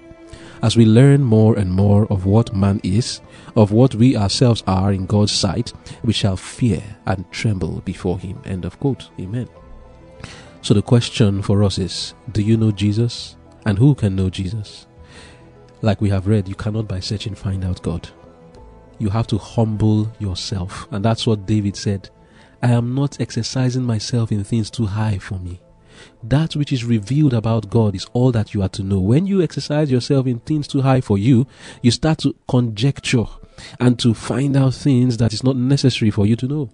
As 0.62 0.76
we 0.76 0.86
learn 0.86 1.24
more 1.24 1.58
and 1.58 1.72
more 1.72 2.06
of 2.12 2.26
what 2.26 2.54
man 2.54 2.80
is, 2.84 3.20
of 3.56 3.72
what 3.72 3.96
we 3.96 4.16
ourselves 4.16 4.62
are 4.68 4.92
in 4.92 5.06
God's 5.06 5.32
sight, 5.32 5.72
we 6.04 6.12
shall 6.12 6.36
fear 6.36 6.80
and 7.06 7.28
tremble 7.32 7.80
before 7.80 8.20
him. 8.20 8.40
End 8.44 8.64
of 8.64 8.78
quote. 8.78 9.10
Amen. 9.18 9.48
So 10.62 10.74
the 10.74 10.82
question 10.82 11.42
for 11.42 11.64
us 11.64 11.78
is 11.78 12.14
Do 12.30 12.40
you 12.40 12.56
know 12.56 12.70
Jesus? 12.70 13.36
And 13.66 13.78
who 13.78 13.96
can 13.96 14.14
know 14.14 14.30
Jesus? 14.30 14.86
Like 15.82 16.00
we 16.00 16.08
have 16.10 16.28
read, 16.28 16.48
you 16.48 16.54
cannot 16.54 16.86
by 16.86 17.00
searching 17.00 17.34
find 17.34 17.64
out 17.64 17.82
God. 17.82 18.08
You 19.00 19.10
have 19.10 19.26
to 19.28 19.38
humble 19.38 20.12
yourself. 20.20 20.86
And 20.92 21.04
that's 21.04 21.26
what 21.26 21.46
David 21.46 21.76
said. 21.76 22.08
I 22.62 22.70
am 22.70 22.94
not 22.94 23.20
exercising 23.20 23.82
myself 23.82 24.30
in 24.30 24.44
things 24.44 24.70
too 24.70 24.86
high 24.86 25.18
for 25.18 25.40
me. 25.40 25.60
That 26.22 26.54
which 26.54 26.72
is 26.72 26.84
revealed 26.84 27.34
about 27.34 27.68
God 27.68 27.96
is 27.96 28.06
all 28.12 28.30
that 28.30 28.54
you 28.54 28.62
are 28.62 28.68
to 28.70 28.84
know. 28.84 29.00
When 29.00 29.26
you 29.26 29.42
exercise 29.42 29.90
yourself 29.90 30.28
in 30.28 30.38
things 30.40 30.68
too 30.68 30.82
high 30.82 31.00
for 31.00 31.18
you, 31.18 31.46
you 31.82 31.90
start 31.90 32.18
to 32.18 32.36
conjecture 32.46 33.26
and 33.80 33.98
to 33.98 34.14
find 34.14 34.56
out 34.56 34.74
things 34.74 35.16
that 35.16 35.32
is 35.32 35.42
not 35.42 35.56
necessary 35.56 36.12
for 36.12 36.24
you 36.24 36.36
to 36.36 36.46
know. 36.46 36.70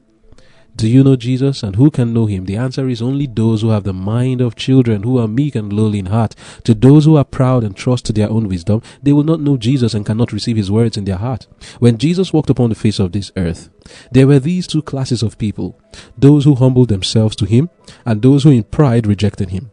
Do 0.76 0.86
you 0.86 1.02
know 1.02 1.16
Jesus 1.16 1.64
and 1.64 1.74
who 1.74 1.90
can 1.90 2.12
know 2.12 2.26
him? 2.26 2.44
The 2.44 2.56
answer 2.56 2.88
is 2.88 3.02
only 3.02 3.26
those 3.26 3.62
who 3.62 3.70
have 3.70 3.82
the 3.82 3.92
mind 3.92 4.40
of 4.40 4.54
children, 4.54 5.02
who 5.02 5.18
are 5.18 5.26
meek 5.26 5.56
and 5.56 5.72
lowly 5.72 5.98
in 5.98 6.06
heart. 6.06 6.36
To 6.64 6.72
those 6.72 7.04
who 7.04 7.16
are 7.16 7.24
proud 7.24 7.64
and 7.64 7.76
trust 7.76 8.04
to 8.06 8.12
their 8.12 8.30
own 8.30 8.48
wisdom, 8.48 8.82
they 9.02 9.12
will 9.12 9.24
not 9.24 9.40
know 9.40 9.56
Jesus 9.56 9.92
and 9.92 10.06
cannot 10.06 10.32
receive 10.32 10.56
his 10.56 10.70
words 10.70 10.96
in 10.96 11.04
their 11.04 11.16
heart. 11.16 11.48
When 11.80 11.98
Jesus 11.98 12.32
walked 12.32 12.48
upon 12.48 12.68
the 12.68 12.76
face 12.76 13.00
of 13.00 13.10
this 13.10 13.32
earth, 13.36 13.70
there 14.12 14.28
were 14.28 14.38
these 14.38 14.68
two 14.68 14.82
classes 14.82 15.22
of 15.22 15.38
people 15.38 15.80
those 16.16 16.44
who 16.44 16.54
humbled 16.54 16.90
themselves 16.90 17.34
to 17.36 17.44
him, 17.44 17.70
and 18.06 18.22
those 18.22 18.44
who 18.44 18.50
in 18.50 18.62
pride 18.62 19.06
rejected 19.06 19.50
him. 19.50 19.72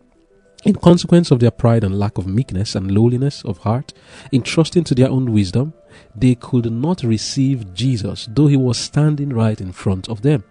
In 0.64 0.74
consequence 0.74 1.30
of 1.30 1.40
their 1.40 1.52
pride 1.52 1.84
and 1.84 2.00
lack 2.00 2.18
of 2.18 2.26
meekness 2.26 2.74
and 2.74 2.90
lowliness 2.90 3.46
of 3.46 3.60
heart, 3.60 3.94
in 4.32 4.42
trusting 4.42 4.86
to 4.86 4.96
their 4.96 5.12
own 5.12 5.32
wisdom, 5.32 5.76
they 6.16 6.34
could 6.34 6.72
not 6.72 7.04
receive 7.04 7.76
Jesus, 7.76 8.28
though 8.32 8.48
he 8.48 8.58
was 8.58 8.80
standing 8.80 9.30
right 9.30 9.62
in 9.62 9.72
front 9.72 10.10
of 10.10 10.24
them. 10.24 10.44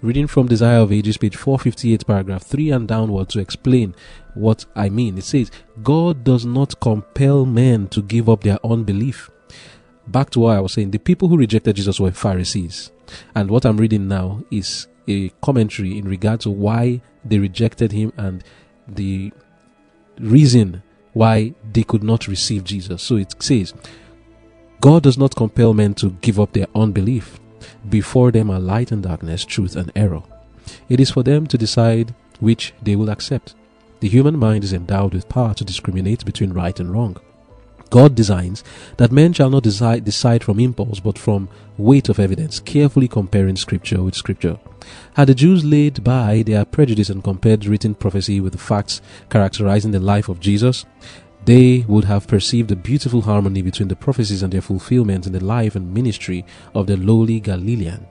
Reading 0.00 0.26
from 0.26 0.46
Desire 0.46 0.78
of 0.78 0.92
Ages, 0.92 1.16
page 1.16 1.36
458, 1.36 2.06
paragraph 2.06 2.42
3 2.44 2.70
and 2.70 2.88
downward 2.88 3.28
to 3.30 3.40
explain 3.40 3.94
what 4.34 4.64
I 4.74 4.88
mean. 4.88 5.18
It 5.18 5.24
says, 5.24 5.50
God 5.82 6.24
does 6.24 6.44
not 6.44 6.80
compel 6.80 7.44
men 7.44 7.88
to 7.88 8.02
give 8.02 8.28
up 8.28 8.42
their 8.42 8.58
unbelief. 8.64 9.30
Back 10.06 10.30
to 10.30 10.40
what 10.40 10.56
I 10.56 10.60
was 10.60 10.72
saying, 10.72 10.92
the 10.92 10.98
people 10.98 11.28
who 11.28 11.36
rejected 11.36 11.76
Jesus 11.76 12.00
were 12.00 12.12
Pharisees. 12.12 12.90
And 13.34 13.50
what 13.50 13.66
I'm 13.66 13.76
reading 13.76 14.08
now 14.08 14.42
is 14.50 14.86
a 15.06 15.30
commentary 15.42 15.98
in 15.98 16.08
regard 16.08 16.40
to 16.40 16.50
why 16.50 17.02
they 17.24 17.38
rejected 17.38 17.92
him 17.92 18.12
and 18.16 18.44
the 18.86 19.32
reason 20.18 20.82
why 21.12 21.54
they 21.72 21.82
could 21.82 22.02
not 22.02 22.28
receive 22.28 22.64
Jesus. 22.64 23.02
So 23.02 23.16
it 23.16 23.34
says, 23.42 23.74
God 24.80 25.02
does 25.02 25.18
not 25.18 25.34
compel 25.34 25.74
men 25.74 25.94
to 25.94 26.10
give 26.10 26.38
up 26.38 26.52
their 26.52 26.66
unbelief. 26.74 27.40
Before 27.88 28.30
them 28.30 28.50
are 28.50 28.60
light 28.60 28.92
and 28.92 29.02
darkness, 29.02 29.44
truth 29.44 29.76
and 29.76 29.92
error. 29.94 30.22
It 30.88 31.00
is 31.00 31.10
for 31.10 31.22
them 31.22 31.46
to 31.46 31.58
decide 31.58 32.14
which 32.40 32.74
they 32.82 32.96
will 32.96 33.10
accept. 33.10 33.54
The 34.00 34.08
human 34.08 34.38
mind 34.38 34.64
is 34.64 34.72
endowed 34.72 35.14
with 35.14 35.28
power 35.28 35.54
to 35.54 35.64
discriminate 35.64 36.24
between 36.24 36.52
right 36.52 36.78
and 36.78 36.92
wrong. 36.92 37.16
God 37.90 38.14
designs 38.14 38.62
that 38.98 39.12
men 39.12 39.32
shall 39.32 39.50
not 39.50 39.62
decide, 39.62 40.04
decide 40.04 40.44
from 40.44 40.60
impulse 40.60 41.00
but 41.00 41.18
from 41.18 41.48
weight 41.78 42.08
of 42.08 42.18
evidence, 42.20 42.60
carefully 42.60 43.08
comparing 43.08 43.56
scripture 43.56 44.02
with 44.02 44.14
scripture. 44.14 44.58
Had 45.14 45.28
the 45.28 45.34
Jews 45.34 45.64
laid 45.64 46.04
by 46.04 46.42
their 46.42 46.64
prejudice 46.64 47.08
and 47.08 47.24
compared 47.24 47.64
written 47.64 47.94
prophecy 47.94 48.40
with 48.40 48.52
the 48.52 48.58
facts 48.58 49.00
characterizing 49.30 49.90
the 49.90 50.00
life 50.00 50.28
of 50.28 50.40
Jesus, 50.40 50.84
they 51.48 51.82
would 51.88 52.04
have 52.04 52.26
perceived 52.26 52.70
a 52.70 52.76
beautiful 52.76 53.22
harmony 53.22 53.62
between 53.62 53.88
the 53.88 53.96
prophecies 53.96 54.42
and 54.42 54.52
their 54.52 54.60
fulfillment 54.60 55.26
in 55.26 55.32
the 55.32 55.42
life 55.42 55.74
and 55.74 55.94
ministry 55.94 56.44
of 56.74 56.86
the 56.86 56.96
lowly 56.98 57.40
Galilean. 57.40 58.06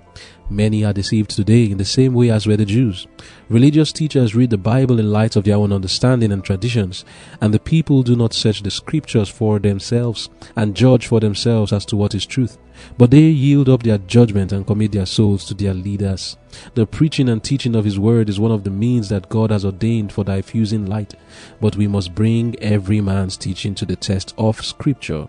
Many 0.49 0.83
are 0.83 0.91
deceived 0.91 1.29
today 1.29 1.65
in 1.65 1.77
the 1.77 1.85
same 1.85 2.15
way 2.15 2.31
as 2.31 2.47
were 2.47 2.57
the 2.57 2.65
Jews. 2.65 3.05
Religious 3.47 3.91
teachers 3.91 4.33
read 4.33 4.49
the 4.49 4.57
Bible 4.57 4.97
in 4.97 5.11
light 5.11 5.35
of 5.35 5.43
their 5.43 5.57
own 5.57 5.71
understanding 5.71 6.31
and 6.31 6.43
traditions, 6.43 7.05
and 7.39 7.53
the 7.53 7.59
people 7.59 8.01
do 8.01 8.15
not 8.15 8.33
search 8.33 8.63
the 8.63 8.71
scriptures 8.71 9.29
for 9.29 9.59
themselves 9.59 10.29
and 10.55 10.75
judge 10.75 11.05
for 11.05 11.19
themselves 11.19 11.71
as 11.71 11.85
to 11.85 11.95
what 11.95 12.15
is 12.15 12.25
truth. 12.25 12.57
But 12.97 13.11
they 13.11 13.21
yield 13.21 13.69
up 13.69 13.83
their 13.83 13.97
judgment 13.97 14.51
and 14.51 14.65
commit 14.65 14.91
their 14.91 15.05
souls 15.05 15.45
to 15.45 15.53
their 15.53 15.73
leaders. 15.73 16.37
The 16.73 16.87
preaching 16.87 17.29
and 17.29 17.43
teaching 17.43 17.75
of 17.75 17.85
His 17.85 17.99
word 17.99 18.29
is 18.29 18.39
one 18.39 18.51
of 18.51 18.63
the 18.63 18.69
means 18.69 19.09
that 19.09 19.29
God 19.29 19.51
has 19.51 19.65
ordained 19.65 20.11
for 20.11 20.23
diffusing 20.23 20.85
light, 20.85 21.13
but 21.61 21.75
we 21.75 21.87
must 21.87 22.15
bring 22.15 22.55
every 22.59 23.01
man's 23.01 23.37
teaching 23.37 23.75
to 23.75 23.85
the 23.85 23.95
test 23.95 24.33
of 24.37 24.65
Scripture. 24.65 25.27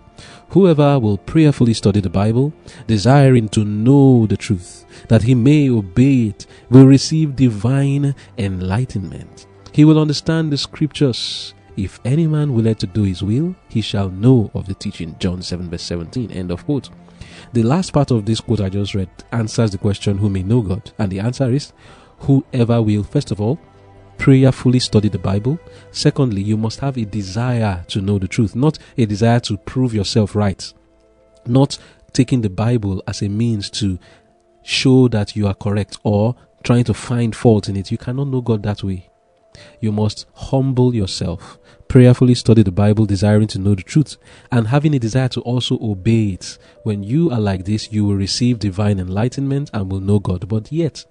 Whoever 0.51 0.99
will 0.99 1.19
prayerfully 1.19 1.75
study 1.75 2.01
the 2.01 2.11
Bible, 2.11 2.53
desiring 2.87 3.49
to 3.51 3.65
know 3.65 4.27
the 4.27 4.37
truth, 4.37 4.87
that 5.09 5.23
he 5.23 5.35
may 5.35 5.69
obey 5.69 6.29
it, 6.29 6.47
will 6.71 6.87
receive 6.87 7.37
divine 7.37 8.15
enlightenment. 8.39 9.47
He 9.73 9.85
will 9.85 10.01
understand 10.01 10.53
the 10.53 10.59
Scriptures. 10.59 11.55
If 11.77 12.01
any 12.05 12.27
man 12.27 12.55
will 12.55 12.65
let 12.65 12.81
to 12.81 12.89
do 12.89 13.05
his 13.05 13.23
will, 13.23 13.55
he 13.69 13.81
shall 13.81 14.11
know 14.11 14.51
of 14.53 14.67
the 14.67 14.75
teaching. 14.75 15.15
John 15.21 15.43
7 15.43 15.71
verse 15.71 15.83
17. 15.83 16.33
End 16.33 16.51
of 16.51 16.65
quote. 16.65 16.91
The 17.53 17.63
last 17.63 17.93
part 17.93 18.11
of 18.11 18.27
this 18.27 18.41
quote 18.41 18.61
I 18.61 18.69
just 18.69 18.95
read 18.95 19.09
answers 19.33 19.71
the 19.71 19.79
question 19.79 20.19
who 20.19 20.29
may 20.29 20.43
know 20.43 20.61
God. 20.61 20.91
And 20.99 21.11
the 21.11 21.21
answer 21.21 21.51
is 21.51 21.73
whoever 22.21 22.83
will, 22.83 23.03
first 23.03 23.31
of 23.31 23.41
all, 23.41 23.59
prayerfully 24.19 24.81
study 24.81 25.09
the 25.09 25.19
Bible. 25.19 25.59
Secondly, 25.91 26.43
you 26.43 26.57
must 26.57 26.81
have 26.81 26.99
a 26.99 27.05
desire 27.05 27.85
to 27.89 28.01
know 28.01 28.19
the 28.19 28.29
truth, 28.29 28.55
not 28.55 28.79
a 28.97 29.07
desire 29.07 29.41
to 29.41 29.57
prove 29.57 29.95
yourself 29.95 30.35
right. 30.35 30.73
Not 31.47 31.79
taking 32.13 32.43
the 32.43 32.51
Bible 32.51 33.03
as 33.07 33.23
a 33.23 33.29
means 33.29 33.71
to 33.71 33.99
show 34.63 35.09
that 35.09 35.35
you 35.35 35.47
are 35.47 35.55
correct 35.55 35.99
or 36.03 36.35
trying 36.63 36.85
to 36.85 36.95
find 36.95 37.35
fault 37.35 37.69
in 37.69 37.77
it. 37.77 37.91
You 37.91 37.99
cannot 37.99 38.29
know 38.29 38.41
God 38.43 38.63
that 38.65 38.83
way. 38.83 39.09
You 39.81 39.93
must 39.93 40.27
humble 40.35 40.95
yourself, 40.95 41.59
prayerfully 41.89 42.35
study 42.35 42.63
the 42.63 42.71
Bible, 42.71 43.07
desiring 43.07 43.49
to 43.49 43.59
know 43.59 43.75
the 43.75 43.83
truth, 43.83 44.17
and 44.53 44.69
having 44.69 44.95
a 44.95 44.99
desire 44.99 45.29
to 45.29 45.41
also 45.41 45.79
obey 45.81 46.29
it. 46.29 46.59
When 46.83 47.03
you 47.03 47.31
are 47.31 47.41
like 47.41 47.65
this, 47.65 47.91
you 47.91 48.05
will 48.05 48.15
receive 48.15 48.59
divine 48.59 48.99
enlightenment 48.99 49.71
and 49.73 49.91
will 49.91 50.01
know 50.01 50.19
God. 50.19 50.49
But 50.49 50.71
yet, 50.71 51.05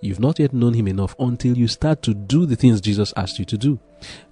you've 0.00 0.20
not 0.20 0.38
yet 0.38 0.52
known 0.52 0.74
Him 0.74 0.88
enough 0.88 1.16
until 1.18 1.56
you 1.56 1.68
start 1.68 2.02
to 2.02 2.14
do 2.14 2.46
the 2.46 2.56
things 2.56 2.80
Jesus 2.80 3.12
asked 3.16 3.38
you 3.38 3.44
to 3.46 3.58
do. 3.58 3.80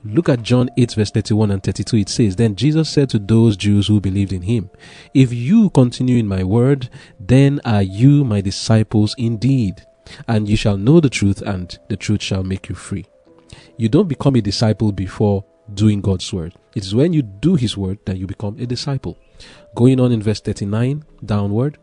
Look 0.04 0.28
at 0.28 0.42
John 0.42 0.70
8, 0.76 0.92
verse 0.92 1.10
31 1.10 1.50
and 1.50 1.62
32. 1.62 1.96
It 1.96 2.08
says, 2.08 2.36
Then 2.36 2.54
Jesus 2.54 2.88
said 2.88 3.10
to 3.10 3.18
those 3.18 3.56
Jews 3.56 3.86
who 3.86 4.00
believed 4.00 4.32
in 4.32 4.42
Him, 4.42 4.70
If 5.14 5.32
you 5.32 5.70
continue 5.70 6.18
in 6.18 6.28
my 6.28 6.44
word, 6.44 6.88
then 7.18 7.60
are 7.64 7.82
you 7.82 8.24
my 8.24 8.40
disciples 8.40 9.14
indeed, 9.18 9.86
and 10.26 10.48
you 10.48 10.56
shall 10.56 10.76
know 10.76 11.00
the 11.00 11.10
truth, 11.10 11.42
and 11.42 11.78
the 11.88 11.96
truth 11.96 12.22
shall 12.22 12.44
make 12.44 12.68
you 12.68 12.74
free. 12.74 13.06
You 13.76 13.88
don't 13.88 14.08
become 14.08 14.36
a 14.36 14.40
disciple 14.40 14.92
before 14.92 15.44
doing 15.72 16.00
God's 16.00 16.32
word. 16.32 16.54
It 16.74 16.84
is 16.84 16.94
when 16.94 17.12
you 17.12 17.22
do 17.22 17.54
His 17.54 17.76
word 17.76 17.98
that 18.04 18.18
you 18.18 18.26
become 18.26 18.58
a 18.58 18.66
disciple. 18.66 19.18
Going 19.74 20.00
on 20.00 20.12
in 20.12 20.22
verse 20.22 20.40
39 20.40 21.04
downward, 21.24 21.78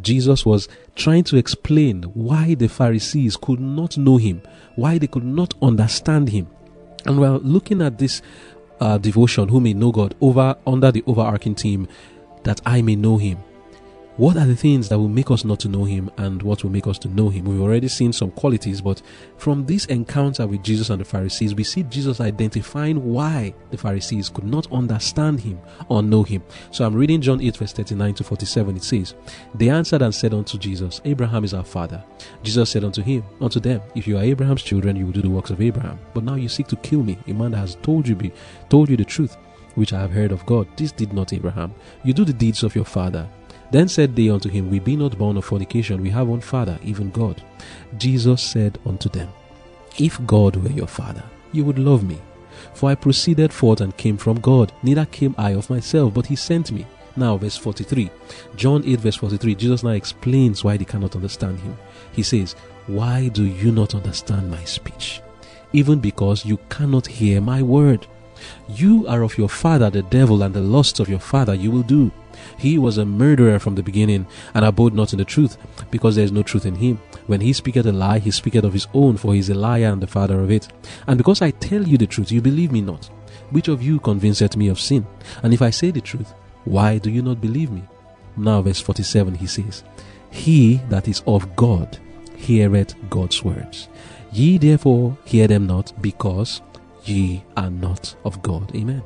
Jesus 0.00 0.46
was 0.46 0.68
trying 0.94 1.24
to 1.24 1.36
explain 1.36 2.02
why 2.02 2.54
the 2.54 2.68
Pharisees 2.68 3.36
could 3.36 3.60
not 3.60 3.96
know 3.96 4.16
Him, 4.16 4.42
why 4.76 4.98
they 4.98 5.06
could 5.06 5.24
not 5.24 5.54
understand 5.62 6.28
Him. 6.28 6.48
And 7.06 7.18
we're 7.18 7.38
looking 7.38 7.82
at 7.82 7.98
this 7.98 8.22
uh, 8.80 8.98
devotion, 8.98 9.48
who 9.48 9.60
may 9.60 9.74
know 9.74 9.92
God, 9.92 10.14
over 10.20 10.56
under 10.66 10.90
the 10.90 11.04
overarching 11.06 11.54
theme 11.54 11.88
that 12.44 12.60
I 12.64 12.82
may 12.82 12.96
know 12.96 13.18
Him. 13.18 13.38
What 14.20 14.36
are 14.36 14.44
the 14.44 14.54
things 14.54 14.90
that 14.90 14.98
will 14.98 15.08
make 15.08 15.30
us 15.30 15.46
not 15.46 15.60
to 15.60 15.68
know 15.70 15.84
him 15.84 16.10
and 16.18 16.42
what 16.42 16.62
will 16.62 16.70
make 16.70 16.86
us 16.86 16.98
to 16.98 17.08
know 17.08 17.30
him? 17.30 17.46
We've 17.46 17.62
already 17.62 17.88
seen 17.88 18.12
some 18.12 18.30
qualities, 18.32 18.82
but 18.82 19.00
from 19.38 19.64
this 19.64 19.86
encounter 19.86 20.46
with 20.46 20.62
Jesus 20.62 20.90
and 20.90 21.00
the 21.00 21.06
Pharisees, 21.06 21.54
we 21.54 21.64
see 21.64 21.84
Jesus 21.84 22.20
identifying 22.20 23.02
why 23.02 23.54
the 23.70 23.78
Pharisees 23.78 24.28
could 24.28 24.44
not 24.44 24.70
understand 24.70 25.40
him 25.40 25.58
or 25.88 26.02
know 26.02 26.22
him. 26.22 26.42
So 26.70 26.84
I'm 26.84 26.94
reading 26.96 27.22
John 27.22 27.40
8, 27.40 27.56
verse 27.56 27.72
39 27.72 28.12
to 28.16 28.24
47. 28.24 28.76
It 28.76 28.84
says, 28.84 29.14
They 29.54 29.70
answered 29.70 30.02
and 30.02 30.14
said 30.14 30.34
unto 30.34 30.58
Jesus, 30.58 31.00
Abraham 31.06 31.42
is 31.42 31.54
our 31.54 31.64
father. 31.64 32.04
Jesus 32.42 32.68
said 32.68 32.84
unto 32.84 33.00
him, 33.00 33.24
unto 33.40 33.58
them, 33.58 33.80
If 33.94 34.06
you 34.06 34.18
are 34.18 34.22
Abraham's 34.22 34.62
children, 34.62 34.96
you 34.96 35.06
will 35.06 35.12
do 35.12 35.22
the 35.22 35.30
works 35.30 35.48
of 35.48 35.62
Abraham. 35.62 35.98
But 36.12 36.24
now 36.24 36.34
you 36.34 36.50
seek 36.50 36.66
to 36.66 36.76
kill 36.76 37.02
me, 37.02 37.16
a 37.26 37.32
man 37.32 37.52
that 37.52 37.56
has 37.56 37.76
told 37.76 38.06
you 38.06 38.16
be 38.16 38.32
told 38.68 38.90
you 38.90 38.98
the 38.98 39.04
truth, 39.06 39.38
which 39.76 39.94
I 39.94 40.00
have 40.02 40.12
heard 40.12 40.30
of 40.30 40.44
God. 40.44 40.68
This 40.76 40.92
did 40.92 41.14
not 41.14 41.32
Abraham. 41.32 41.74
You 42.04 42.12
do 42.12 42.26
the 42.26 42.34
deeds 42.34 42.62
of 42.62 42.74
your 42.74 42.84
father. 42.84 43.26
Then 43.70 43.88
said 43.88 44.16
they 44.16 44.28
unto 44.28 44.48
him, 44.48 44.70
We 44.70 44.78
be 44.78 44.96
not 44.96 45.16
born 45.16 45.36
of 45.36 45.44
fornication, 45.44 46.02
we 46.02 46.10
have 46.10 46.26
one 46.26 46.40
Father, 46.40 46.78
even 46.82 47.10
God. 47.10 47.42
Jesus 47.96 48.42
said 48.42 48.78
unto 48.84 49.08
them, 49.08 49.28
If 49.98 50.24
God 50.26 50.56
were 50.56 50.70
your 50.70 50.86
Father, 50.86 51.22
you 51.52 51.64
would 51.64 51.78
love 51.78 52.02
me. 52.02 52.18
For 52.74 52.90
I 52.90 52.94
proceeded 52.94 53.52
forth 53.52 53.80
and 53.80 53.96
came 53.96 54.16
from 54.16 54.40
God, 54.40 54.72
neither 54.82 55.06
came 55.06 55.34
I 55.38 55.50
of 55.50 55.70
myself, 55.70 56.14
but 56.14 56.26
he 56.26 56.36
sent 56.36 56.72
me. 56.72 56.86
Now, 57.16 57.36
verse 57.36 57.56
43. 57.56 58.10
John 58.56 58.82
8, 58.84 59.00
verse 59.00 59.16
43. 59.16 59.54
Jesus 59.54 59.82
now 59.82 59.90
explains 59.90 60.62
why 60.62 60.76
they 60.76 60.84
cannot 60.84 61.16
understand 61.16 61.58
him. 61.60 61.76
He 62.12 62.22
says, 62.22 62.54
Why 62.86 63.28
do 63.28 63.44
you 63.44 63.72
not 63.72 63.94
understand 63.94 64.50
my 64.50 64.64
speech? 64.64 65.20
Even 65.72 65.98
because 65.98 66.44
you 66.44 66.58
cannot 66.68 67.06
hear 67.06 67.40
my 67.40 67.62
word. 67.62 68.06
You 68.68 69.06
are 69.06 69.22
of 69.22 69.36
your 69.36 69.48
father 69.48 69.90
the 69.90 70.02
devil, 70.02 70.42
and 70.42 70.54
the 70.54 70.60
lusts 70.60 71.00
of 71.00 71.08
your 71.08 71.18
father 71.18 71.54
you 71.54 71.70
will 71.70 71.82
do. 71.82 72.10
He 72.60 72.76
was 72.76 72.98
a 72.98 73.06
murderer 73.06 73.58
from 73.58 73.74
the 73.74 73.82
beginning, 73.82 74.26
and 74.52 74.66
abode 74.66 74.92
not 74.92 75.14
in 75.14 75.18
the 75.18 75.24
truth, 75.24 75.56
because 75.90 76.14
there 76.14 76.26
is 76.26 76.30
no 76.30 76.42
truth 76.42 76.66
in 76.66 76.74
him. 76.74 77.00
When 77.26 77.40
he 77.40 77.54
speaketh 77.54 77.86
a 77.86 77.92
lie, 77.92 78.18
he 78.18 78.30
speaketh 78.30 78.64
of 78.64 78.74
his 78.74 78.86
own, 78.92 79.16
for 79.16 79.32
he 79.32 79.40
is 79.40 79.48
a 79.48 79.54
liar 79.54 79.86
and 79.86 80.02
the 80.02 80.06
father 80.06 80.38
of 80.40 80.50
it. 80.50 80.68
And 81.06 81.16
because 81.16 81.40
I 81.40 81.52
tell 81.52 81.88
you 81.88 81.96
the 81.96 82.06
truth, 82.06 82.30
you 82.30 82.42
believe 82.42 82.70
me 82.70 82.82
not. 82.82 83.08
Which 83.48 83.68
of 83.68 83.80
you 83.80 83.98
convinceth 83.98 84.58
me 84.58 84.68
of 84.68 84.78
sin? 84.78 85.06
And 85.42 85.54
if 85.54 85.62
I 85.62 85.70
say 85.70 85.90
the 85.90 86.02
truth, 86.02 86.34
why 86.66 86.98
do 86.98 87.08
you 87.10 87.22
not 87.22 87.40
believe 87.40 87.70
me? 87.70 87.82
Now, 88.36 88.60
verse 88.60 88.80
47, 88.80 89.36
he 89.36 89.46
says, 89.46 89.82
He 90.30 90.82
that 90.90 91.08
is 91.08 91.22
of 91.26 91.56
God 91.56 91.98
heareth 92.36 92.94
God's 93.08 93.42
words. 93.42 93.88
Ye 94.32 94.58
therefore 94.58 95.16
hear 95.24 95.48
them 95.48 95.66
not, 95.66 95.94
because 96.02 96.60
ye 97.04 97.42
are 97.56 97.70
not 97.70 98.14
of 98.22 98.42
God. 98.42 98.76
Amen 98.76 99.02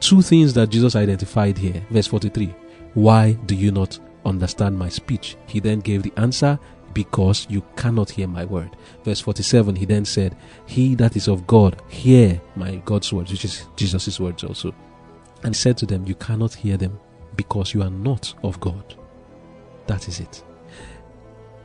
two 0.00 0.22
things 0.22 0.54
that 0.54 0.68
Jesus 0.68 0.94
identified 0.96 1.58
here. 1.58 1.82
Verse 1.90 2.06
43 2.06 2.54
Why 2.94 3.32
do 3.32 3.54
you 3.54 3.70
not 3.70 3.98
understand 4.24 4.78
my 4.78 4.88
speech? 4.88 5.36
He 5.46 5.60
then 5.60 5.80
gave 5.80 6.02
the 6.02 6.12
answer, 6.16 6.58
Because 6.94 7.46
you 7.48 7.62
cannot 7.76 8.10
hear 8.10 8.26
my 8.26 8.44
word. 8.44 8.76
Verse 9.04 9.20
47 9.20 9.76
He 9.76 9.84
then 9.84 10.04
said, 10.04 10.36
He 10.66 10.94
that 10.96 11.16
is 11.16 11.28
of 11.28 11.46
God, 11.46 11.80
hear 11.88 12.40
my 12.56 12.76
God's 12.84 13.12
words, 13.12 13.30
which 13.30 13.44
is 13.44 13.66
Jesus' 13.76 14.18
words 14.18 14.44
also. 14.44 14.74
And 15.44 15.54
said 15.54 15.76
to 15.78 15.86
them, 15.86 16.06
You 16.06 16.14
cannot 16.16 16.54
hear 16.54 16.76
them 16.76 16.98
because 17.36 17.72
you 17.74 17.82
are 17.82 17.90
not 17.90 18.34
of 18.42 18.58
God. 18.60 18.94
That 19.86 20.08
is 20.08 20.20
it. 20.20 20.42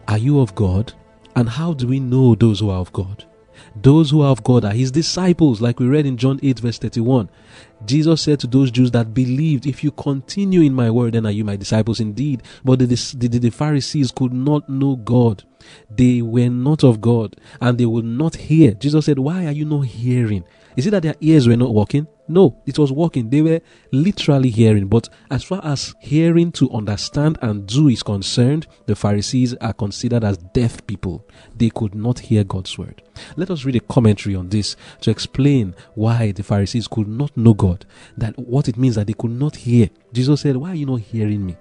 Are 0.07 0.17
you 0.17 0.39
of 0.39 0.53
God? 0.55 0.93
And 1.35 1.49
how 1.49 1.73
do 1.73 1.87
we 1.87 1.99
know 1.99 2.35
those 2.35 2.59
who 2.59 2.69
are 2.69 2.79
of 2.79 2.93
God? 2.93 3.25
Those 3.75 4.11
who 4.11 4.23
of 4.23 4.43
God 4.43 4.65
are 4.65 4.73
his 4.73 4.91
disciples, 4.91 5.61
like 5.61 5.79
we 5.79 5.87
read 5.87 6.05
in 6.05 6.17
John 6.17 6.39
8, 6.41 6.59
verse 6.59 6.77
31. 6.77 7.29
Jesus 7.85 8.21
said 8.21 8.39
to 8.39 8.47
those 8.47 8.71
Jews 8.71 8.91
that 8.91 9.13
believed, 9.13 9.65
If 9.65 9.83
you 9.83 9.91
continue 9.91 10.61
in 10.61 10.73
my 10.73 10.89
word, 10.89 11.13
then 11.13 11.25
are 11.25 11.31
you 11.31 11.43
my 11.43 11.55
disciples 11.55 11.99
indeed. 11.99 12.43
But 12.63 12.79
the, 12.79 12.85
the, 12.85 13.27
the, 13.27 13.49
Pharisees 13.49 14.11
could 14.11 14.33
not 14.33 14.69
know 14.69 14.95
God. 14.95 15.43
They 15.89 16.21
were 16.21 16.49
not 16.49 16.83
of 16.83 17.01
God, 17.01 17.35
and 17.59 17.77
they 17.77 17.85
would 17.85 18.05
not 18.05 18.35
hear. 18.35 18.71
Jesus 18.71 19.05
said, 19.05 19.19
Why 19.19 19.45
are 19.45 19.51
you 19.51 19.65
not 19.65 19.81
hearing? 19.81 20.43
Is 20.75 20.87
it 20.87 20.91
that 20.91 21.03
their 21.03 21.15
ears 21.21 21.47
were 21.47 21.57
not 21.57 21.73
working? 21.73 22.07
No, 22.27 22.61
it 22.65 22.79
was 22.79 22.91
working. 22.91 23.29
They 23.29 23.41
were 23.41 23.59
literally 23.91 24.49
hearing. 24.49 24.87
But 24.87 25.09
as 25.29 25.43
far 25.43 25.61
as 25.63 25.93
hearing 25.99 26.51
to 26.53 26.71
understand 26.71 27.37
and 27.41 27.67
do 27.67 27.89
is 27.89 28.01
concerned, 28.01 28.67
the 28.85 28.95
Pharisees 28.95 29.53
are 29.55 29.73
considered 29.73 30.23
as 30.23 30.37
deaf 30.37 30.85
people. 30.87 31.27
They 31.55 31.69
could 31.69 31.95
not 31.95 32.19
hear 32.19 32.43
God's 32.43 32.77
word. 32.77 33.01
Let 33.35 33.51
us 33.51 33.65
read 33.65 33.75
a 33.75 33.81
commentary 33.81 34.35
on 34.35 34.49
this 34.49 34.75
to 35.01 35.11
explain 35.11 35.75
why 35.95 36.31
the 36.31 36.43
Pharisees 36.43 36.87
could 36.87 37.07
not 37.07 37.35
know 37.35 37.53
God. 37.53 37.85
That 38.17 38.37
what 38.39 38.67
it 38.67 38.77
means 38.77 38.95
that 38.95 39.07
they 39.07 39.13
could 39.13 39.31
not 39.31 39.57
hear. 39.57 39.89
Jesus 40.13 40.41
said, 40.41 40.55
Why 40.55 40.71
are 40.71 40.75
you 40.75 40.85
not 40.85 41.01
hearing 41.01 41.45
me? 41.45 41.57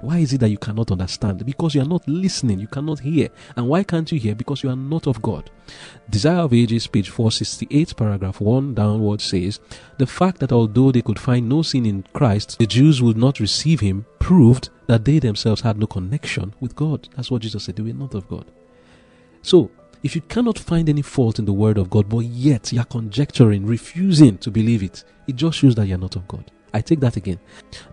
Why 0.00 0.18
is 0.18 0.32
it 0.32 0.38
that 0.38 0.48
you 0.48 0.58
cannot 0.58 0.90
understand? 0.90 1.44
Because 1.44 1.74
you 1.74 1.82
are 1.82 1.88
not 1.88 2.06
listening, 2.08 2.58
you 2.58 2.66
cannot 2.66 3.00
hear. 3.00 3.28
And 3.56 3.68
why 3.68 3.82
can't 3.82 4.10
you 4.10 4.18
hear? 4.18 4.34
Because 4.34 4.62
you 4.62 4.70
are 4.70 4.76
not 4.76 5.06
of 5.06 5.20
God. 5.20 5.50
Desire 6.08 6.40
of 6.40 6.54
Ages, 6.54 6.86
page 6.86 7.10
468, 7.10 7.96
paragraph 7.96 8.40
1 8.40 8.74
downward 8.74 9.20
says 9.20 9.60
The 9.98 10.06
fact 10.06 10.40
that 10.40 10.52
although 10.52 10.90
they 10.90 11.02
could 11.02 11.18
find 11.18 11.48
no 11.48 11.62
sin 11.62 11.84
in 11.84 12.04
Christ, 12.14 12.58
the 12.58 12.66
Jews 12.66 13.02
would 13.02 13.18
not 13.18 13.40
receive 13.40 13.80
him 13.80 14.06
proved 14.18 14.70
that 14.86 15.04
they 15.04 15.18
themselves 15.18 15.60
had 15.60 15.78
no 15.78 15.86
connection 15.86 16.54
with 16.60 16.74
God. 16.74 17.08
That's 17.14 17.30
what 17.30 17.42
Jesus 17.42 17.64
said, 17.64 17.76
they 17.76 17.82
were 17.82 17.92
not 17.92 18.14
of 18.14 18.26
God. 18.28 18.50
So, 19.42 19.70
if 20.02 20.14
you 20.14 20.22
cannot 20.22 20.58
find 20.58 20.88
any 20.88 21.02
fault 21.02 21.38
in 21.38 21.44
the 21.44 21.52
word 21.52 21.76
of 21.76 21.90
God, 21.90 22.08
but 22.08 22.20
yet 22.20 22.72
you 22.72 22.80
are 22.80 22.86
conjecturing, 22.86 23.66
refusing 23.66 24.38
to 24.38 24.50
believe 24.50 24.82
it, 24.82 25.04
it 25.26 25.36
just 25.36 25.58
shows 25.58 25.74
that 25.74 25.86
you 25.86 25.94
are 25.94 25.98
not 25.98 26.16
of 26.16 26.26
God. 26.26 26.50
I 26.72 26.80
take 26.80 27.00
that 27.00 27.16
again. 27.16 27.38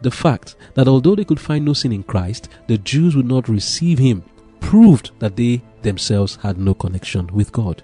The 0.02 0.12
fact 0.12 0.56
that 0.76 0.88
although 0.88 1.16
they 1.16 1.26
could 1.26 1.40
find 1.40 1.66
no 1.66 1.74
sin 1.74 1.92
in 1.92 2.04
Christ, 2.04 2.50
the 2.68 2.78
Jews 2.78 3.16
would 3.16 3.28
not 3.28 3.50
receive 3.50 4.00
him 4.00 4.24
proved 4.60 5.12
that 5.20 5.36
they 5.36 5.62
themselves 5.82 6.38
had 6.44 6.58
no 6.58 6.74
connection 6.74 7.28
with 7.28 7.52
God. 7.52 7.84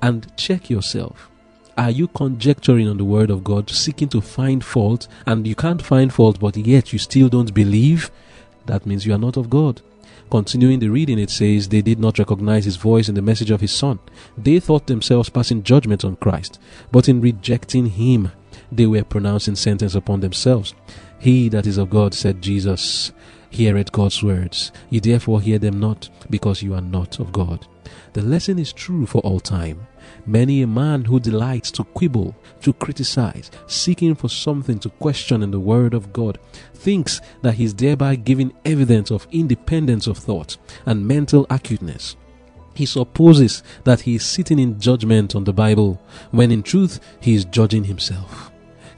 And 0.00 0.30
check 0.36 0.70
yourself. 0.70 1.28
Are 1.76 1.90
you 1.90 2.08
conjecturing 2.08 2.88
on 2.88 2.98
the 2.98 3.04
word 3.04 3.30
of 3.30 3.44
God, 3.44 3.70
seeking 3.70 4.08
to 4.10 4.20
find 4.20 4.64
fault, 4.64 5.08
and 5.26 5.46
you 5.46 5.54
can't 5.54 5.82
find 5.82 6.12
fault, 6.12 6.40
but 6.40 6.56
yet 6.56 6.92
you 6.92 6.98
still 6.98 7.28
don't 7.28 7.54
believe? 7.54 8.10
That 8.66 8.86
means 8.86 9.06
you 9.06 9.14
are 9.14 9.18
not 9.18 9.36
of 9.36 9.50
God. 9.50 9.80
Continuing 10.30 10.78
the 10.78 10.88
reading, 10.88 11.18
it 11.18 11.30
says, 11.30 11.68
They 11.68 11.80
did 11.80 11.98
not 11.98 12.18
recognize 12.18 12.64
his 12.64 12.76
voice 12.76 13.08
in 13.08 13.14
the 13.14 13.22
message 13.22 13.50
of 13.50 13.60
his 13.60 13.72
son. 13.72 13.98
They 14.36 14.60
thought 14.60 14.86
themselves 14.86 15.30
passing 15.30 15.62
judgment 15.62 16.04
on 16.04 16.16
Christ, 16.16 16.60
but 16.92 17.08
in 17.08 17.20
rejecting 17.20 17.86
him, 17.86 18.30
they 18.70 18.86
were 18.86 19.04
pronouncing 19.04 19.56
sentence 19.56 19.94
upon 19.94 20.20
themselves. 20.20 20.74
He 21.18 21.48
that 21.48 21.66
is 21.66 21.78
of 21.78 21.90
God, 21.90 22.14
said 22.14 22.42
Jesus, 22.42 23.12
heareth 23.50 23.92
God's 23.92 24.22
words. 24.22 24.72
Ye 24.90 25.00
therefore 25.00 25.40
hear 25.40 25.58
them 25.58 25.80
not, 25.80 26.08
because 26.30 26.62
you 26.62 26.74
are 26.74 26.80
not 26.80 27.18
of 27.18 27.32
God. 27.32 27.66
The 28.12 28.22
lesson 28.22 28.58
is 28.58 28.72
true 28.72 29.06
for 29.06 29.20
all 29.22 29.40
time. 29.40 29.86
Many 30.26 30.62
a 30.62 30.66
man 30.66 31.04
who 31.04 31.20
delights 31.20 31.70
to 31.72 31.84
quibble, 31.84 32.34
to 32.62 32.72
criticize, 32.72 33.50
seeking 33.66 34.14
for 34.14 34.28
something 34.28 34.78
to 34.80 34.90
question 34.90 35.42
in 35.42 35.50
the 35.50 35.60
Word 35.60 35.94
of 35.94 36.12
God, 36.12 36.38
thinks 36.74 37.20
that 37.42 37.54
he 37.54 37.64
is 37.64 37.74
thereby 37.74 38.16
giving 38.16 38.52
evidence 38.64 39.10
of 39.10 39.26
independence 39.30 40.06
of 40.06 40.18
thought 40.18 40.56
and 40.86 41.06
mental 41.06 41.46
acuteness. 41.50 42.16
He 42.74 42.86
supposes 42.86 43.62
that 43.84 44.02
he 44.02 44.14
is 44.14 44.24
sitting 44.24 44.58
in 44.58 44.78
judgment 44.78 45.34
on 45.34 45.44
the 45.44 45.52
Bible, 45.52 46.00
when 46.30 46.52
in 46.52 46.62
truth 46.62 47.00
he 47.20 47.34
is 47.34 47.44
judging 47.44 47.84
himself 47.84 48.47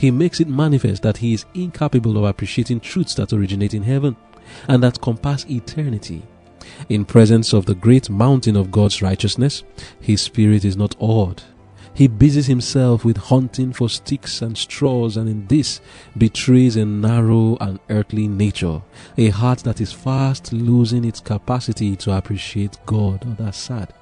he 0.01 0.11
makes 0.11 0.41
it 0.41 0.49
manifest 0.49 1.03
that 1.03 1.19
he 1.19 1.35
is 1.35 1.45
incapable 1.53 2.17
of 2.17 2.25
appreciating 2.25 2.81
truths 2.81 3.13
that 3.13 3.35
originate 3.35 3.75
in 3.75 3.83
heaven 3.83 4.17
and 4.67 4.83
that 4.83 4.99
compass 5.03 5.45
eternity. 5.51 6.23
In 6.89 7.05
presence 7.05 7.53
of 7.53 7.67
the 7.67 7.75
great 7.75 8.09
mountain 8.09 8.57
of 8.57 8.71
God's 8.71 9.03
righteousness, 9.03 9.63
his 10.01 10.23
spirit 10.23 10.65
is 10.65 10.75
not 10.75 10.97
awed. 11.01 11.43
He 11.93 12.09
busies 12.09 12.47
himself 12.47 13.05
with 13.05 13.19
hunting 13.19 13.75
for 13.75 13.91
sticks 13.91 14.41
and 14.41 14.57
straws, 14.57 15.19
and 15.19 15.29
in 15.29 15.47
this 15.49 15.83
betrays 16.17 16.77
a 16.77 16.87
narrow 16.87 17.59
and 17.61 17.79
earthly 17.91 18.27
nature, 18.27 18.81
a 19.19 19.29
heart 19.29 19.59
that 19.65 19.83
is 19.83 19.93
fast 19.93 20.51
losing 20.51 21.05
its 21.05 21.21
capacity 21.21 21.95
to 21.97 22.17
appreciate 22.17 22.79
God. 22.87 23.23
Oh, 23.27 23.37
that's 23.39 23.59
sad. 23.59 23.93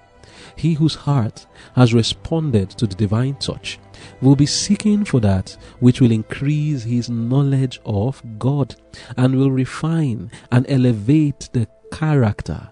He 0.54 0.74
whose 0.74 0.94
heart 0.94 1.46
has 1.74 1.92
responded 1.92 2.70
to 2.70 2.86
the 2.86 2.94
divine 2.94 3.34
touch 3.34 3.80
will 4.20 4.36
be 4.36 4.46
seeking 4.46 5.04
for 5.04 5.20
that 5.20 5.56
which 5.80 6.00
will 6.00 6.10
increase 6.10 6.84
his 6.84 7.08
knowledge 7.08 7.80
of 7.84 8.22
God 8.38 8.74
and 9.16 9.36
will 9.36 9.50
refine 9.50 10.30
and 10.50 10.66
elevate 10.68 11.48
the 11.52 11.68
character. 11.92 12.68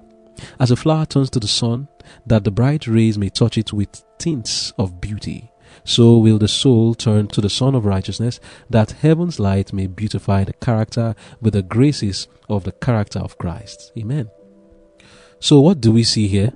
As 0.60 0.70
a 0.70 0.76
flower 0.76 1.06
turns 1.06 1.30
to 1.30 1.40
the 1.40 1.48
sun, 1.48 1.88
that 2.26 2.44
the 2.44 2.50
bright 2.50 2.86
rays 2.86 3.18
may 3.18 3.30
touch 3.30 3.56
it 3.58 3.72
with 3.72 4.04
tints 4.18 4.72
of 4.78 5.00
beauty, 5.00 5.50
so 5.84 6.18
will 6.18 6.38
the 6.38 6.48
soul 6.48 6.94
turn 6.94 7.28
to 7.28 7.40
the 7.40 7.50
Sun 7.50 7.74
of 7.74 7.84
Righteousness, 7.84 8.40
that 8.68 8.92
heaven's 8.92 9.38
light 9.38 9.72
may 9.72 9.86
beautify 9.86 10.44
the 10.44 10.52
character 10.54 11.14
with 11.40 11.52
the 11.52 11.62
graces 11.62 12.28
of 12.48 12.64
the 12.64 12.72
character 12.72 13.18
of 13.18 13.38
Christ. 13.38 13.92
Amen. 13.96 14.28
So, 15.38 15.60
what 15.60 15.80
do 15.80 15.92
we 15.92 16.02
see 16.02 16.28
here? 16.28 16.52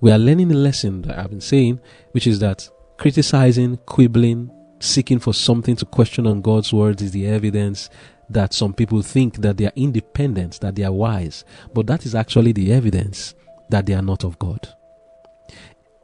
We 0.00 0.12
are 0.12 0.18
learning 0.18 0.50
a 0.50 0.54
lesson 0.54 1.02
that 1.02 1.18
I've 1.18 1.30
been 1.30 1.40
saying, 1.40 1.80
which 2.12 2.26
is 2.26 2.38
that 2.40 2.68
criticizing, 3.00 3.78
quibbling, 3.86 4.50
seeking 4.78 5.18
for 5.18 5.32
something 5.32 5.74
to 5.74 5.86
question 5.86 6.26
on 6.26 6.42
God's 6.42 6.70
words 6.70 7.00
is 7.00 7.12
the 7.12 7.26
evidence 7.26 7.88
that 8.28 8.52
some 8.52 8.74
people 8.74 9.00
think 9.00 9.36
that 9.36 9.56
they 9.56 9.64
are 9.64 9.72
independent, 9.74 10.60
that 10.60 10.74
they 10.74 10.84
are 10.84 10.92
wise, 10.92 11.46
but 11.72 11.86
that 11.86 12.04
is 12.04 12.14
actually 12.14 12.52
the 12.52 12.70
evidence 12.70 13.34
that 13.70 13.86
they 13.86 13.94
are 13.94 14.02
not 14.02 14.22
of 14.22 14.38
God. 14.38 14.68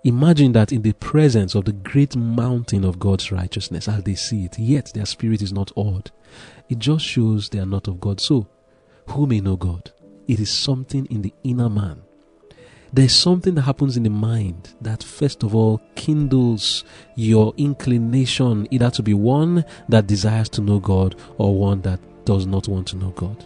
Imagine 0.04 0.52
that 0.52 0.72
in 0.72 0.80
the 0.80 0.94
presence 0.94 1.54
of 1.54 1.66
the 1.66 1.74
great 1.74 2.16
mountain 2.16 2.82
of 2.82 2.98
God's 2.98 3.30
righteousness 3.30 3.88
as 3.88 4.02
they 4.04 4.14
see 4.14 4.46
it, 4.46 4.58
yet 4.58 4.90
their 4.94 5.04
spirit 5.04 5.42
is 5.42 5.52
not 5.52 5.70
awed. 5.76 6.10
It 6.70 6.78
just 6.78 7.04
shows 7.04 7.50
they 7.50 7.58
are 7.58 7.66
not 7.66 7.88
of 7.88 8.00
God. 8.00 8.22
So, 8.22 8.48
who 9.08 9.26
may 9.26 9.42
know 9.42 9.56
God? 9.56 9.92
It 10.26 10.40
is 10.40 10.48
something 10.48 11.04
in 11.06 11.20
the 11.20 11.34
inner 11.44 11.68
man. 11.68 12.05
There's 12.92 13.14
something 13.14 13.54
that 13.56 13.62
happens 13.62 13.96
in 13.96 14.04
the 14.04 14.10
mind 14.10 14.74
that, 14.80 15.02
first 15.02 15.42
of 15.42 15.54
all, 15.54 15.82
kindles 15.96 16.84
your 17.14 17.52
inclination 17.56 18.68
either 18.70 18.90
to 18.90 19.02
be 19.02 19.12
one 19.12 19.64
that 19.88 20.06
desires 20.06 20.48
to 20.50 20.60
know 20.60 20.78
God 20.78 21.16
or 21.36 21.58
one 21.58 21.82
that 21.82 22.00
does 22.24 22.46
not 22.46 22.68
want 22.68 22.86
to 22.88 22.96
know 22.96 23.10
God. 23.10 23.44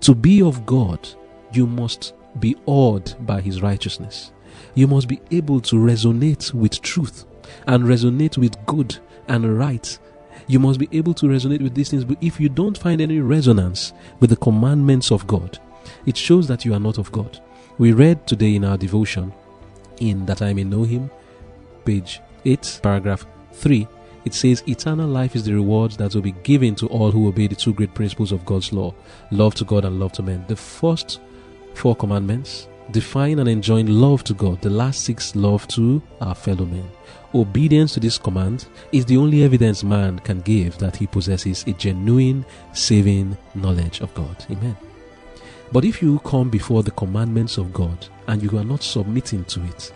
To 0.00 0.14
be 0.14 0.42
of 0.42 0.66
God, 0.66 1.08
you 1.52 1.66
must 1.66 2.14
be 2.40 2.56
awed 2.66 3.14
by 3.26 3.40
His 3.40 3.62
righteousness. 3.62 4.32
You 4.74 4.86
must 4.86 5.08
be 5.08 5.20
able 5.30 5.60
to 5.62 5.76
resonate 5.76 6.52
with 6.52 6.80
truth 6.82 7.24
and 7.66 7.84
resonate 7.84 8.38
with 8.38 8.56
good 8.66 8.98
and 9.28 9.58
right. 9.58 9.98
You 10.46 10.58
must 10.58 10.78
be 10.78 10.88
able 10.92 11.14
to 11.14 11.26
resonate 11.26 11.62
with 11.62 11.74
these 11.74 11.90
things. 11.90 12.04
But 12.04 12.18
if 12.20 12.40
you 12.40 12.48
don't 12.48 12.76
find 12.76 13.00
any 13.00 13.20
resonance 13.20 13.92
with 14.20 14.30
the 14.30 14.36
commandments 14.36 15.10
of 15.10 15.26
God, 15.26 15.58
it 16.06 16.16
shows 16.16 16.48
that 16.48 16.64
you 16.64 16.74
are 16.74 16.80
not 16.80 16.98
of 16.98 17.12
God. 17.12 17.40
We 17.76 17.92
read 17.92 18.24
today 18.24 18.54
in 18.54 18.64
our 18.64 18.78
devotion, 18.78 19.32
in 19.98 20.26
That 20.26 20.42
I 20.42 20.52
May 20.52 20.62
Know 20.62 20.84
Him, 20.84 21.10
page 21.84 22.20
8, 22.44 22.78
paragraph 22.84 23.26
3, 23.54 23.88
it 24.24 24.32
says, 24.32 24.62
Eternal 24.68 25.08
life 25.08 25.34
is 25.34 25.44
the 25.44 25.54
reward 25.54 25.90
that 25.92 26.14
will 26.14 26.22
be 26.22 26.36
given 26.44 26.76
to 26.76 26.86
all 26.86 27.10
who 27.10 27.26
obey 27.26 27.48
the 27.48 27.56
two 27.56 27.72
great 27.74 27.92
principles 27.92 28.30
of 28.30 28.46
God's 28.46 28.72
law 28.72 28.94
love 29.32 29.56
to 29.56 29.64
God 29.64 29.84
and 29.84 29.98
love 29.98 30.12
to 30.12 30.22
men. 30.22 30.44
The 30.46 30.54
first 30.54 31.20
four 31.74 31.96
commandments 31.96 32.68
define 32.92 33.40
and 33.40 33.48
enjoin 33.48 34.00
love 34.00 34.22
to 34.24 34.34
God, 34.34 34.62
the 34.62 34.70
last 34.70 35.02
six, 35.04 35.34
love 35.34 35.66
to 35.68 36.00
our 36.20 36.36
fellow 36.36 36.66
men. 36.66 36.88
Obedience 37.34 37.94
to 37.94 38.00
this 38.00 38.18
command 38.18 38.66
is 38.92 39.04
the 39.04 39.16
only 39.16 39.42
evidence 39.42 39.82
man 39.82 40.20
can 40.20 40.40
give 40.42 40.78
that 40.78 40.94
he 40.94 41.08
possesses 41.08 41.64
a 41.66 41.72
genuine 41.72 42.46
saving 42.72 43.36
knowledge 43.56 44.00
of 44.00 44.14
God. 44.14 44.46
Amen. 44.48 44.76
But 45.74 45.84
if 45.84 46.00
you 46.00 46.20
come 46.20 46.50
before 46.50 46.84
the 46.84 46.92
commandments 46.92 47.58
of 47.58 47.72
God 47.72 48.06
and 48.28 48.40
you 48.40 48.56
are 48.58 48.64
not 48.64 48.84
submitting 48.84 49.44
to 49.46 49.64
it, 49.64 49.92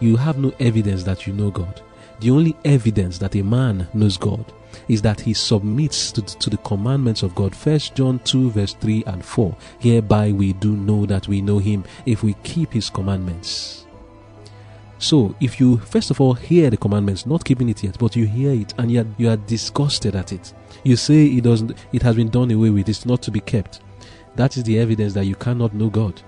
you 0.00 0.16
have 0.16 0.36
no 0.36 0.52
evidence 0.58 1.04
that 1.04 1.28
you 1.28 1.32
know 1.32 1.48
God. 1.48 1.80
The 2.18 2.32
only 2.32 2.56
evidence 2.64 3.16
that 3.18 3.36
a 3.36 3.42
man 3.42 3.86
knows 3.94 4.16
God 4.16 4.52
is 4.88 5.00
that 5.02 5.20
he 5.20 5.32
submits 5.32 6.10
to, 6.10 6.22
to 6.22 6.50
the 6.50 6.56
commandments 6.56 7.22
of 7.22 7.36
God. 7.36 7.54
First 7.54 7.94
John 7.94 8.18
2 8.24 8.50
verse 8.50 8.74
3 8.74 9.04
and 9.06 9.24
4. 9.24 9.56
Hereby 9.78 10.32
we 10.32 10.54
do 10.54 10.76
know 10.76 11.06
that 11.06 11.28
we 11.28 11.40
know 11.40 11.58
him 11.58 11.84
if 12.04 12.24
we 12.24 12.34
keep 12.42 12.72
his 12.72 12.90
commandments. 12.90 13.86
So, 14.98 15.36
if 15.40 15.60
you 15.60 15.76
first 15.76 16.10
of 16.10 16.20
all 16.20 16.34
hear 16.34 16.68
the 16.68 16.76
commandments, 16.76 17.26
not 17.26 17.44
keeping 17.44 17.68
it 17.68 17.84
yet, 17.84 17.96
but 17.96 18.16
you 18.16 18.26
hear 18.26 18.50
it 18.50 18.74
and 18.76 18.90
are, 18.96 19.06
you 19.18 19.30
are 19.30 19.36
disgusted 19.36 20.16
at 20.16 20.32
it, 20.32 20.52
you 20.82 20.96
say 20.96 21.26
it 21.26 21.44
doesn't, 21.44 21.78
it 21.92 22.02
has 22.02 22.16
been 22.16 22.28
done 22.28 22.50
away 22.50 22.70
with, 22.70 22.88
it's 22.88 23.06
not 23.06 23.22
to 23.22 23.30
be 23.30 23.38
kept. 23.38 23.82
That 24.36 24.56
is 24.56 24.64
the 24.64 24.78
evidence 24.78 25.14
that 25.14 25.24
you 25.24 25.34
cannot 25.34 25.74
know 25.74 25.88
God, 25.88 26.22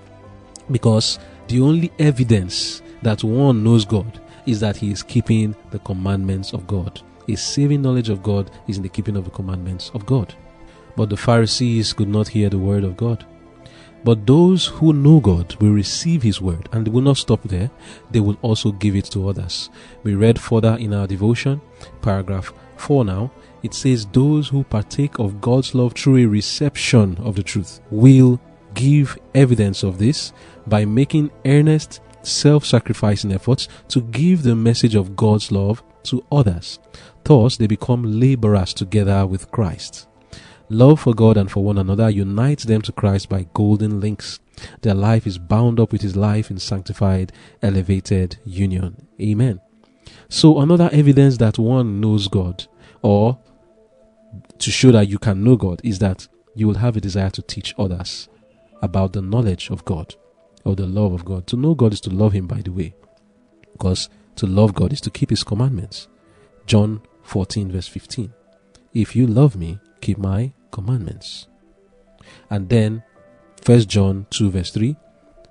because 0.71 1.19
the 1.47 1.61
only 1.61 1.91
evidence 1.99 2.81
that 3.01 3.23
one 3.23 3.63
knows 3.63 3.85
God 3.85 4.19
is 4.45 4.59
that 4.59 4.77
he 4.77 4.91
is 4.91 5.03
keeping 5.03 5.55
the 5.71 5.79
commandments 5.79 6.53
of 6.53 6.67
God. 6.67 7.01
A 7.27 7.35
saving 7.35 7.81
knowledge 7.83 8.09
of 8.09 8.23
God 8.23 8.49
is 8.67 8.77
in 8.77 8.83
the 8.83 8.89
keeping 8.89 9.15
of 9.15 9.25
the 9.25 9.31
commandments 9.31 9.91
of 9.93 10.05
God. 10.05 10.33
But 10.95 11.09
the 11.09 11.17
Pharisees 11.17 11.93
could 11.93 12.09
not 12.09 12.27
hear 12.27 12.49
the 12.49 12.57
word 12.57 12.83
of 12.83 12.97
God. 12.97 13.25
But 14.03 14.25
those 14.25 14.65
who 14.65 14.93
know 14.93 15.19
God 15.19 15.55
will 15.55 15.71
receive 15.71 16.23
His 16.23 16.41
word 16.41 16.67
and 16.71 16.85
they 16.85 16.91
will 16.91 17.01
not 17.01 17.17
stop 17.17 17.43
there, 17.43 17.69
they 18.09 18.19
will 18.19 18.37
also 18.41 18.71
give 18.71 18.95
it 18.95 19.05
to 19.05 19.29
others. 19.29 19.69
We 20.03 20.15
read 20.15 20.39
further 20.39 20.77
in 20.79 20.93
our 20.93 21.05
devotion, 21.05 21.61
paragraph 22.01 22.53
4 22.77 23.05
now. 23.05 23.31
It 23.63 23.73
says, 23.73 24.05
Those 24.05 24.49
who 24.49 24.63
partake 24.63 25.19
of 25.19 25.41
God's 25.41 25.75
love 25.75 25.93
through 25.93 26.17
a 26.17 26.25
reception 26.25 27.17
of 27.17 27.35
the 27.35 27.43
truth 27.43 27.81
will 27.91 28.39
give 28.73 29.17
evidence 29.35 29.83
of 29.83 29.97
this 29.97 30.31
by 30.67 30.85
making 30.85 31.31
earnest, 31.45 32.01
self 32.21 32.65
sacrificing 32.65 33.33
efforts 33.33 33.67
to 33.89 34.01
give 34.01 34.43
the 34.43 34.55
message 34.55 34.95
of 34.95 35.15
God's 35.15 35.51
love 35.51 35.83
to 36.03 36.23
others. 36.31 36.79
Thus, 37.23 37.57
they 37.57 37.67
become 37.67 38.19
laborers 38.19 38.73
together 38.73 39.25
with 39.25 39.51
Christ. 39.51 40.07
Love 40.69 40.99
for 40.99 41.13
God 41.13 41.35
and 41.35 41.51
for 41.51 41.63
one 41.63 41.79
another 41.79 42.09
unites 42.09 42.63
them 42.63 42.81
to 42.83 42.91
Christ 42.91 43.27
by 43.27 43.47
golden 43.53 43.99
links. 43.99 44.39
Their 44.81 44.93
life 44.93 45.25
is 45.25 45.37
bound 45.37 45.79
up 45.79 45.91
with 45.91 46.01
His 46.01 46.15
life 46.15 46.51
in 46.51 46.59
sanctified, 46.59 47.31
elevated 47.61 48.37
union. 48.45 49.07
Amen. 49.19 49.61
So, 50.27 50.59
another 50.59 50.89
evidence 50.93 51.37
that 51.37 51.57
one 51.57 51.99
knows 51.99 52.27
God, 52.27 52.67
or 53.01 53.39
to 54.57 54.71
show 54.71 54.91
that 54.91 55.07
you 55.07 55.19
can 55.19 55.43
know 55.43 55.55
God, 55.55 55.81
is 55.83 55.99
that 55.99 56.27
you 56.55 56.67
will 56.67 56.75
have 56.75 56.97
a 56.97 57.01
desire 57.01 57.29
to 57.31 57.41
teach 57.41 57.75
others 57.77 58.27
about 58.81 59.13
the 59.13 59.21
knowledge 59.21 59.69
of 59.69 59.85
God 59.85 60.15
or 60.63 60.75
the 60.75 60.85
love 60.85 61.13
of 61.13 61.25
God. 61.25 61.47
To 61.47 61.57
know 61.57 61.75
God 61.75 61.93
is 61.93 62.01
to 62.01 62.09
love 62.09 62.33
Him, 62.33 62.47
by 62.47 62.61
the 62.61 62.71
way, 62.71 62.93
because 63.71 64.09
to 64.35 64.47
love 64.47 64.73
God 64.73 64.93
is 64.93 65.01
to 65.01 65.09
keep 65.09 65.29
His 65.29 65.43
commandments. 65.43 66.07
John 66.65 67.01
14, 67.23 67.71
verse 67.71 67.87
15. 67.87 68.33
If 68.93 69.15
you 69.15 69.27
love 69.27 69.55
me, 69.55 69.79
keep 70.01 70.17
my 70.17 70.53
commandments. 70.71 71.47
And 72.49 72.69
then, 72.69 73.03
1 73.65 73.79
John 73.81 74.25
2, 74.29 74.51
verse 74.51 74.71
3, 74.71 74.95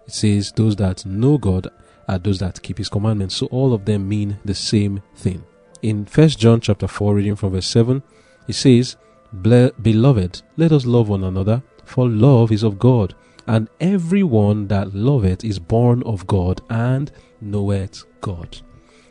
it 0.06 0.12
says, 0.12 0.52
Those 0.52 0.76
that 0.76 1.04
know 1.06 1.38
God 1.38 1.68
are 2.08 2.18
those 2.18 2.38
that 2.38 2.62
keep 2.62 2.78
his 2.78 2.88
commandments. 2.88 3.36
So 3.36 3.46
all 3.46 3.72
of 3.72 3.84
them 3.84 4.08
mean 4.08 4.38
the 4.44 4.54
same 4.54 5.02
thing. 5.14 5.44
In 5.82 6.06
1 6.06 6.28
John 6.30 6.60
chapter 6.60 6.88
4, 6.88 7.14
reading 7.14 7.36
from 7.36 7.52
verse 7.52 7.66
7, 7.66 8.02
it 8.48 8.54
says, 8.54 8.96
Beloved, 9.42 10.42
let 10.56 10.72
us 10.72 10.86
love 10.86 11.08
one 11.08 11.24
another, 11.24 11.62
for 11.84 12.08
love 12.08 12.50
is 12.50 12.62
of 12.62 12.78
God, 12.78 13.14
and 13.46 13.68
everyone 13.80 14.66
that 14.68 14.94
loveth 14.94 15.44
is 15.44 15.58
born 15.58 16.02
of 16.04 16.26
God 16.26 16.60
and 16.70 17.12
knoweth 17.40 18.04
God. 18.20 18.60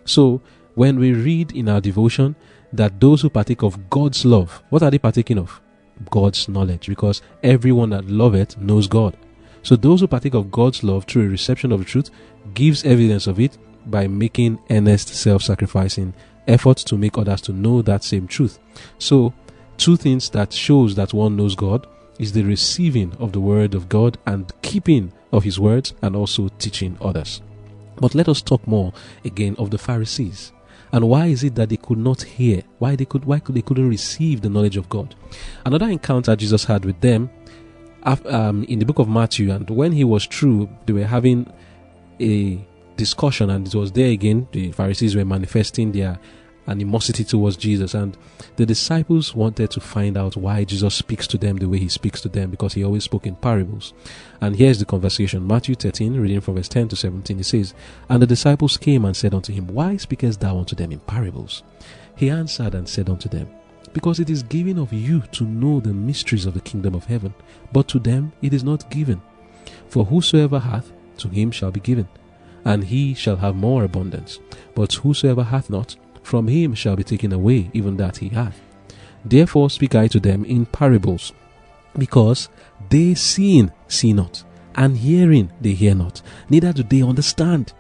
So, 0.05 0.41
when 0.75 0.99
we 0.99 1.13
read 1.13 1.53
in 1.53 1.69
our 1.69 1.81
devotion 1.81 2.35
that 2.73 2.99
those 2.99 3.21
who 3.21 3.29
partake 3.29 3.63
of 3.63 3.89
God's 3.89 4.25
love, 4.25 4.61
what 4.69 4.83
are 4.83 4.91
they 4.91 4.99
partaking 4.99 5.39
of? 5.39 5.61
God's 6.11 6.47
knowledge, 6.47 6.87
because 6.87 7.21
everyone 7.41 7.89
that 7.91 8.05
loveth 8.05 8.57
knows 8.57 8.87
God. 8.87 9.17
So 9.63 9.75
those 9.75 10.01
who 10.01 10.07
partake 10.07 10.35
of 10.35 10.51
God's 10.51 10.83
love 10.83 11.05
through 11.05 11.25
a 11.25 11.29
reception 11.29 11.71
of 11.71 11.79
the 11.79 11.85
truth 11.85 12.11
gives 12.53 12.85
evidence 12.85 13.27
of 13.27 13.39
it 13.39 13.57
by 13.87 14.07
making 14.07 14.59
earnest 14.69 15.09
self-sacrificing 15.09 16.13
efforts 16.47 16.83
to 16.85 16.97
make 16.97 17.17
others 17.17 17.41
to 17.41 17.53
know 17.53 17.81
that 17.81 18.03
same 18.03 18.27
truth. 18.27 18.59
So 18.99 19.33
two 19.77 19.97
things 19.97 20.29
that 20.31 20.53
shows 20.53 20.95
that 20.95 21.13
one 21.13 21.35
knows 21.35 21.55
God 21.55 21.87
is 22.19 22.31
the 22.31 22.43
receiving 22.43 23.13
of 23.19 23.31
the 23.31 23.39
word 23.39 23.75
of 23.75 23.89
God 23.89 24.17
and 24.25 24.51
keeping 24.61 25.11
of 25.31 25.43
his 25.43 25.59
words 25.59 25.93
and 26.01 26.15
also 26.15 26.49
teaching 26.59 26.97
others. 27.01 27.41
But 27.97 28.15
let 28.15 28.29
us 28.29 28.41
talk 28.41 28.65
more 28.67 28.93
again 29.25 29.55
of 29.57 29.71
the 29.71 29.77
Pharisees. 29.77 30.51
And 30.91 31.09
why 31.09 31.25
is 31.27 31.43
it 31.43 31.55
that 31.55 31.69
they 31.69 31.77
could 31.77 31.97
not 31.97 32.21
hear? 32.21 32.63
Why 32.79 32.95
they 32.95 33.05
could 33.05 33.25
why 33.25 33.39
could 33.39 33.55
they 33.55 33.61
couldn't 33.61 33.89
receive 33.89 34.41
the 34.41 34.49
knowledge 34.49 34.77
of 34.77 34.87
God? 34.89 35.15
Another 35.65 35.89
encounter 35.89 36.35
Jesus 36.35 36.63
had 36.63 36.85
with 36.85 37.01
them 37.01 37.29
um, 38.03 38.63
in 38.63 38.79
the 38.79 38.85
book 38.85 38.99
of 38.99 39.09
Matthew, 39.09 39.51
and 39.51 39.69
when 39.69 39.91
he 39.91 40.03
was 40.03 40.25
through, 40.25 40.69
they 40.85 40.93
were 40.93 41.03
having 41.03 41.51
a 42.21 42.65
discussion, 42.95 43.49
and 43.49 43.67
it 43.67 43.75
was 43.75 43.91
there 43.91 44.11
again. 44.11 44.47
The 44.53 44.71
Pharisees 44.71 45.15
were 45.15 45.25
manifesting 45.25 45.91
their 45.91 46.17
animosity 46.67 47.23
towards 47.23 47.57
Jesus. 47.57 47.93
And 47.93 48.17
the 48.55 48.65
disciples 48.65 49.33
wanted 49.33 49.71
to 49.71 49.79
find 49.79 50.17
out 50.17 50.35
why 50.35 50.63
Jesus 50.63 50.95
speaks 50.95 51.27
to 51.27 51.37
them 51.37 51.57
the 51.57 51.69
way 51.69 51.79
he 51.79 51.89
speaks 51.89 52.21
to 52.21 52.29
them 52.29 52.51
because 52.51 52.73
he 52.73 52.83
always 52.83 53.05
spoke 53.05 53.25
in 53.25 53.35
parables. 53.35 53.93
And 54.41 54.55
here's 54.55 54.79
the 54.79 54.85
conversation 54.85 55.47
Matthew 55.47 55.75
13, 55.75 56.19
reading 56.19 56.41
from 56.41 56.55
verse 56.55 56.67
10 56.67 56.89
to 56.89 56.95
17, 56.95 57.37
He 57.37 57.43
says, 57.43 57.73
And 58.09 58.21
the 58.21 58.27
disciples 58.27 58.77
came 58.77 59.05
and 59.05 59.15
said 59.15 59.33
unto 59.33 59.53
him, 59.53 59.67
Why 59.67 59.97
speakest 59.97 60.39
thou 60.39 60.57
unto 60.57 60.75
them 60.75 60.91
in 60.91 60.99
parables? 60.99 61.63
He 62.15 62.29
answered 62.29 62.75
and 62.75 62.87
said 62.87 63.09
unto 63.09 63.29
them, 63.29 63.49
Because 63.93 64.19
it 64.19 64.29
is 64.29 64.43
given 64.43 64.77
of 64.79 64.91
you 64.91 65.21
to 65.33 65.43
know 65.43 65.79
the 65.79 65.93
mysteries 65.93 66.45
of 66.45 66.53
the 66.53 66.61
kingdom 66.61 66.95
of 66.95 67.05
heaven, 67.05 67.33
but 67.71 67.87
to 67.89 67.99
them 67.99 68.31
it 68.41 68.53
is 68.53 68.63
not 68.63 68.89
given. 68.89 69.21
For 69.87 70.05
whosoever 70.05 70.59
hath, 70.59 70.91
to 71.17 71.29
him 71.29 71.51
shall 71.51 71.71
be 71.71 71.79
given, 71.79 72.07
and 72.65 72.83
he 72.83 73.13
shall 73.13 73.37
have 73.37 73.55
more 73.55 73.83
abundance. 73.83 74.39
But 74.75 74.93
whosoever 74.93 75.43
hath 75.43 75.69
not, 75.69 75.95
from 76.27 76.47
him 76.49 76.73
shall 76.73 76.97
be 76.97 77.03
taken 77.03 77.31
away 77.31 77.71
even 77.73 77.95
that 77.97 78.17
he 78.17 78.27
hath. 78.27 78.59
Therefore 79.23 79.69
speak 79.69 79.95
I 79.95 80.07
to 80.09 80.19
them 80.19 80.43
in 80.43 80.65
parables, 80.65 81.31
because 81.97 82.49
they 82.89 83.15
seeing 83.15 83.71
see 83.87 84.11
not, 84.11 84.43
and 84.75 84.97
hearing 84.97 85.49
they 85.61 85.71
hear 85.71 85.95
not, 85.95 86.21
neither 86.49 86.73
do 86.73 86.83
they 86.83 87.01
understand. 87.01 87.73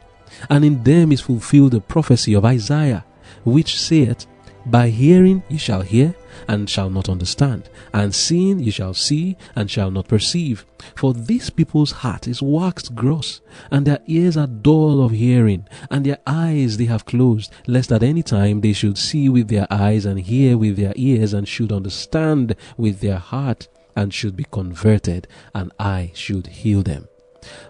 And 0.49 0.63
in 0.63 0.83
them 0.83 1.11
is 1.11 1.21
fulfilled 1.21 1.73
the 1.73 1.81
prophecy 1.81 2.33
of 2.35 2.45
Isaiah, 2.45 3.05
which 3.43 3.79
saith, 3.79 4.25
By 4.69 4.89
hearing 4.89 5.43
ye 5.47 5.57
shall 5.57 5.81
hear, 5.81 6.13
and 6.45 6.69
shall 6.69 6.89
not 6.89 7.07
understand, 7.07 7.69
and 7.93 8.13
seeing 8.13 8.59
ye 8.59 8.69
shall 8.69 8.93
see, 8.93 9.37
and 9.55 9.71
shall 9.71 9.89
not 9.91 10.09
perceive. 10.09 10.65
For 10.93 11.13
these 11.13 11.49
people's 11.49 11.91
heart 11.91 12.27
is 12.27 12.41
waxed 12.41 12.93
gross, 12.93 13.39
and 13.71 13.87
their 13.87 14.01
ears 14.07 14.35
are 14.35 14.45
dull 14.45 15.01
of 15.01 15.11
hearing, 15.11 15.65
and 15.89 16.05
their 16.05 16.17
eyes 16.27 16.75
they 16.75 16.85
have 16.85 17.05
closed, 17.05 17.49
lest 17.65 17.93
at 17.93 18.03
any 18.03 18.23
time 18.23 18.59
they 18.59 18.73
should 18.73 18.97
see 18.97 19.29
with 19.29 19.47
their 19.47 19.67
eyes, 19.69 20.05
and 20.05 20.19
hear 20.19 20.57
with 20.57 20.75
their 20.75 20.93
ears, 20.97 21.31
and 21.33 21.47
should 21.47 21.71
understand 21.71 22.53
with 22.75 22.99
their 22.99 23.19
heart, 23.19 23.69
and 23.95 24.13
should 24.13 24.35
be 24.35 24.45
converted, 24.51 25.29
and 25.55 25.71
I 25.79 26.11
should 26.13 26.47
heal 26.47 26.83
them. 26.83 27.07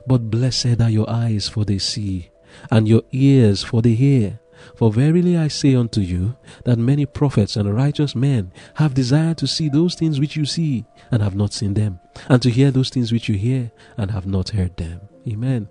But 0.07 0.31
blessed 0.31 0.81
are 0.81 0.89
your 0.89 1.07
eyes, 1.07 1.47
for 1.47 1.63
they 1.63 1.77
see, 1.77 2.31
and 2.71 2.87
your 2.87 3.03
ears, 3.11 3.63
for 3.63 3.83
they 3.83 3.93
hear. 3.93 4.39
For 4.75 4.91
verily 4.91 5.37
I 5.37 5.47
say 5.47 5.75
unto 5.75 6.01
you, 6.01 6.35
that 6.65 6.77
many 6.77 7.05
prophets 7.05 7.55
and 7.55 7.73
righteous 7.73 8.15
men 8.15 8.51
have 8.75 8.93
desired 8.93 9.37
to 9.39 9.47
see 9.47 9.69
those 9.69 9.95
things 9.95 10.19
which 10.19 10.35
you 10.35 10.45
see, 10.45 10.85
and 11.11 11.21
have 11.21 11.35
not 11.35 11.53
seen 11.53 11.73
them, 11.73 11.99
and 12.29 12.41
to 12.41 12.49
hear 12.49 12.71
those 12.71 12.89
things 12.89 13.11
which 13.11 13.29
you 13.29 13.35
hear, 13.35 13.71
and 13.97 14.11
have 14.11 14.25
not 14.25 14.49
heard 14.49 14.75
them. 14.77 15.01
Amen. 15.27 15.69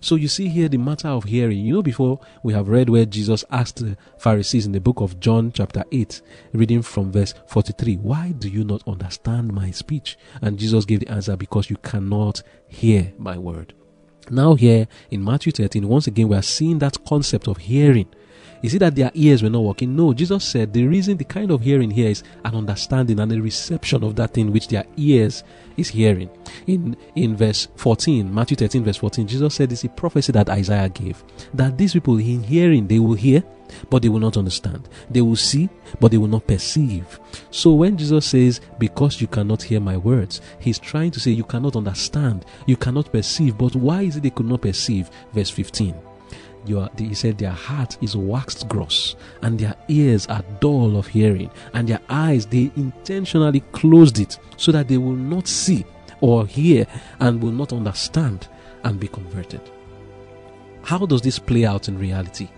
So 0.00 0.14
you 0.14 0.28
see 0.28 0.48
here 0.48 0.68
the 0.68 0.78
matter 0.78 1.08
of 1.08 1.24
hearing. 1.24 1.58
You 1.58 1.74
know, 1.74 1.82
before 1.82 2.20
we 2.42 2.52
have 2.52 2.68
read 2.68 2.88
where 2.88 3.04
Jesus 3.04 3.44
asked 3.50 3.76
the 3.76 3.96
Pharisees 4.18 4.66
in 4.66 4.72
the 4.72 4.80
book 4.80 5.00
of 5.00 5.20
John, 5.20 5.52
chapter 5.52 5.84
8, 5.90 6.22
reading 6.52 6.82
from 6.82 7.12
verse 7.12 7.34
43, 7.46 7.96
Why 7.96 8.32
do 8.32 8.48
you 8.48 8.64
not 8.64 8.86
understand 8.86 9.52
my 9.52 9.70
speech? 9.70 10.18
And 10.40 10.58
Jesus 10.58 10.84
gave 10.84 11.00
the 11.00 11.08
answer, 11.08 11.36
Because 11.36 11.70
you 11.70 11.76
cannot 11.76 12.42
hear 12.68 13.12
my 13.18 13.38
word. 13.38 13.74
Now, 14.30 14.54
here 14.54 14.86
in 15.10 15.24
Matthew 15.24 15.52
13, 15.52 15.86
once 15.86 16.06
again, 16.06 16.28
we 16.28 16.36
are 16.36 16.42
seeing 16.42 16.78
that 16.78 17.04
concept 17.04 17.48
of 17.48 17.58
hearing. 17.58 18.06
Is 18.62 18.74
it 18.74 18.78
that 18.78 18.94
their 18.94 19.10
ears 19.14 19.42
were 19.42 19.50
not 19.50 19.64
working? 19.64 19.96
No, 19.96 20.14
Jesus 20.14 20.44
said 20.44 20.72
the 20.72 20.86
reason, 20.86 21.16
the 21.16 21.24
kind 21.24 21.50
of 21.50 21.62
hearing 21.62 21.90
here 21.90 22.10
is 22.10 22.22
an 22.44 22.54
understanding 22.54 23.18
and 23.18 23.32
a 23.32 23.42
reception 23.42 24.04
of 24.04 24.14
that 24.16 24.34
thing 24.34 24.52
which 24.52 24.68
their 24.68 24.84
ears 24.96 25.42
is 25.76 25.88
hearing. 25.88 26.30
In 26.68 26.96
in 27.16 27.36
verse 27.36 27.66
14, 27.74 28.32
Matthew 28.32 28.56
13, 28.56 28.84
verse 28.84 28.98
14, 28.98 29.26
Jesus 29.26 29.54
said 29.54 29.72
it's 29.72 29.82
a 29.82 29.88
prophecy 29.88 30.30
that 30.32 30.48
Isaiah 30.48 30.88
gave 30.88 31.24
that 31.54 31.76
these 31.76 31.94
people 31.94 32.18
in 32.18 32.44
hearing 32.44 32.86
they 32.86 33.00
will 33.00 33.14
hear, 33.14 33.42
but 33.90 34.02
they 34.02 34.08
will 34.08 34.20
not 34.20 34.36
understand. 34.36 34.88
They 35.10 35.20
will 35.22 35.36
see, 35.36 35.68
but 36.00 36.10
they 36.10 36.18
will 36.18 36.28
not 36.28 36.46
perceive. 36.46 37.18
So 37.50 37.72
when 37.72 37.96
Jesus 37.96 38.26
says, 38.26 38.60
Because 38.78 39.20
you 39.20 39.26
cannot 39.26 39.62
hear 39.62 39.80
my 39.80 39.96
words, 39.96 40.40
he's 40.58 40.78
trying 40.78 41.10
to 41.12 41.20
say 41.20 41.30
you 41.30 41.44
cannot 41.44 41.76
understand, 41.76 42.44
you 42.66 42.76
cannot 42.76 43.12
perceive. 43.12 43.58
But 43.58 43.74
why 43.74 44.02
is 44.02 44.16
it 44.16 44.22
they 44.22 44.30
could 44.30 44.46
not 44.46 44.62
perceive? 44.62 45.10
Verse 45.32 45.50
15 45.50 45.94
your, 46.64 46.88
he 46.96 47.14
said 47.14 47.38
their 47.38 47.50
heart 47.50 47.96
is 48.00 48.16
waxed 48.16 48.68
gross 48.68 49.16
and 49.42 49.58
their 49.58 49.74
ears 49.88 50.26
are 50.28 50.44
dull 50.60 50.96
of 50.96 51.06
hearing 51.06 51.50
and 51.74 51.88
their 51.88 52.00
eyes 52.08 52.46
they 52.46 52.70
intentionally 52.76 53.60
closed 53.72 54.20
it 54.20 54.38
so 54.56 54.70
that 54.70 54.88
they 54.88 54.98
will 54.98 55.16
not 55.16 55.48
see 55.48 55.84
or 56.20 56.46
hear 56.46 56.86
and 57.20 57.42
will 57.42 57.52
not 57.52 57.72
understand 57.72 58.48
and 58.84 59.00
be 59.00 59.08
converted 59.08 59.60
how 60.84 61.04
does 61.04 61.22
this 61.22 61.38
play 61.38 61.64
out 61.64 61.88
in 61.88 61.98
reality 61.98 62.48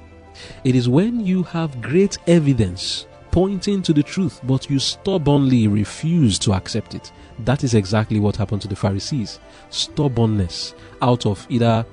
it 0.65 0.75
is 0.75 0.89
when 0.89 1.25
you 1.25 1.43
have 1.43 1.81
great 1.81 2.19
evidence 2.27 3.07
pointing 3.31 3.83
to 3.83 3.93
the 3.93 4.03
truth 4.03 4.41
but 4.45 4.71
you 4.71 4.79
stubbornly 4.79 5.67
refuse 5.67 6.39
to 6.39 6.53
accept 6.53 6.95
it 6.95 7.11
that 7.41 7.65
is 7.65 7.75
exactly 7.75 8.21
what 8.21 8.37
happened 8.37 8.63
to 8.63 8.69
the 8.69 8.77
pharisees 8.77 9.41
stubbornness 9.71 10.75
out 11.03 11.27
of 11.27 11.45
either 11.51 11.85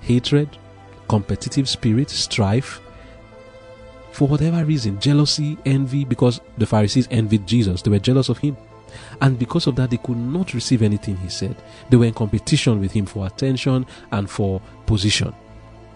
hatred 0.00 0.48
competitive 1.08 1.68
spirit, 1.68 2.10
strife, 2.10 2.80
for 4.12 4.28
whatever 4.28 4.64
reason, 4.64 5.00
jealousy, 5.00 5.58
envy, 5.66 6.04
because 6.04 6.40
the 6.58 6.66
Pharisees 6.66 7.08
envied 7.10 7.46
Jesus, 7.46 7.82
they 7.82 7.90
were 7.90 7.98
jealous 7.98 8.28
of 8.28 8.38
him. 8.38 8.56
And 9.20 9.38
because 9.38 9.66
of 9.66 9.74
that, 9.76 9.90
they 9.90 9.96
could 9.96 10.16
not 10.16 10.54
receive 10.54 10.82
anything 10.82 11.16
he 11.16 11.28
said. 11.28 11.56
They 11.90 11.96
were 11.96 12.04
in 12.04 12.14
competition 12.14 12.80
with 12.80 12.92
him 12.92 13.06
for 13.06 13.26
attention 13.26 13.86
and 14.12 14.30
for 14.30 14.60
position. 14.86 15.34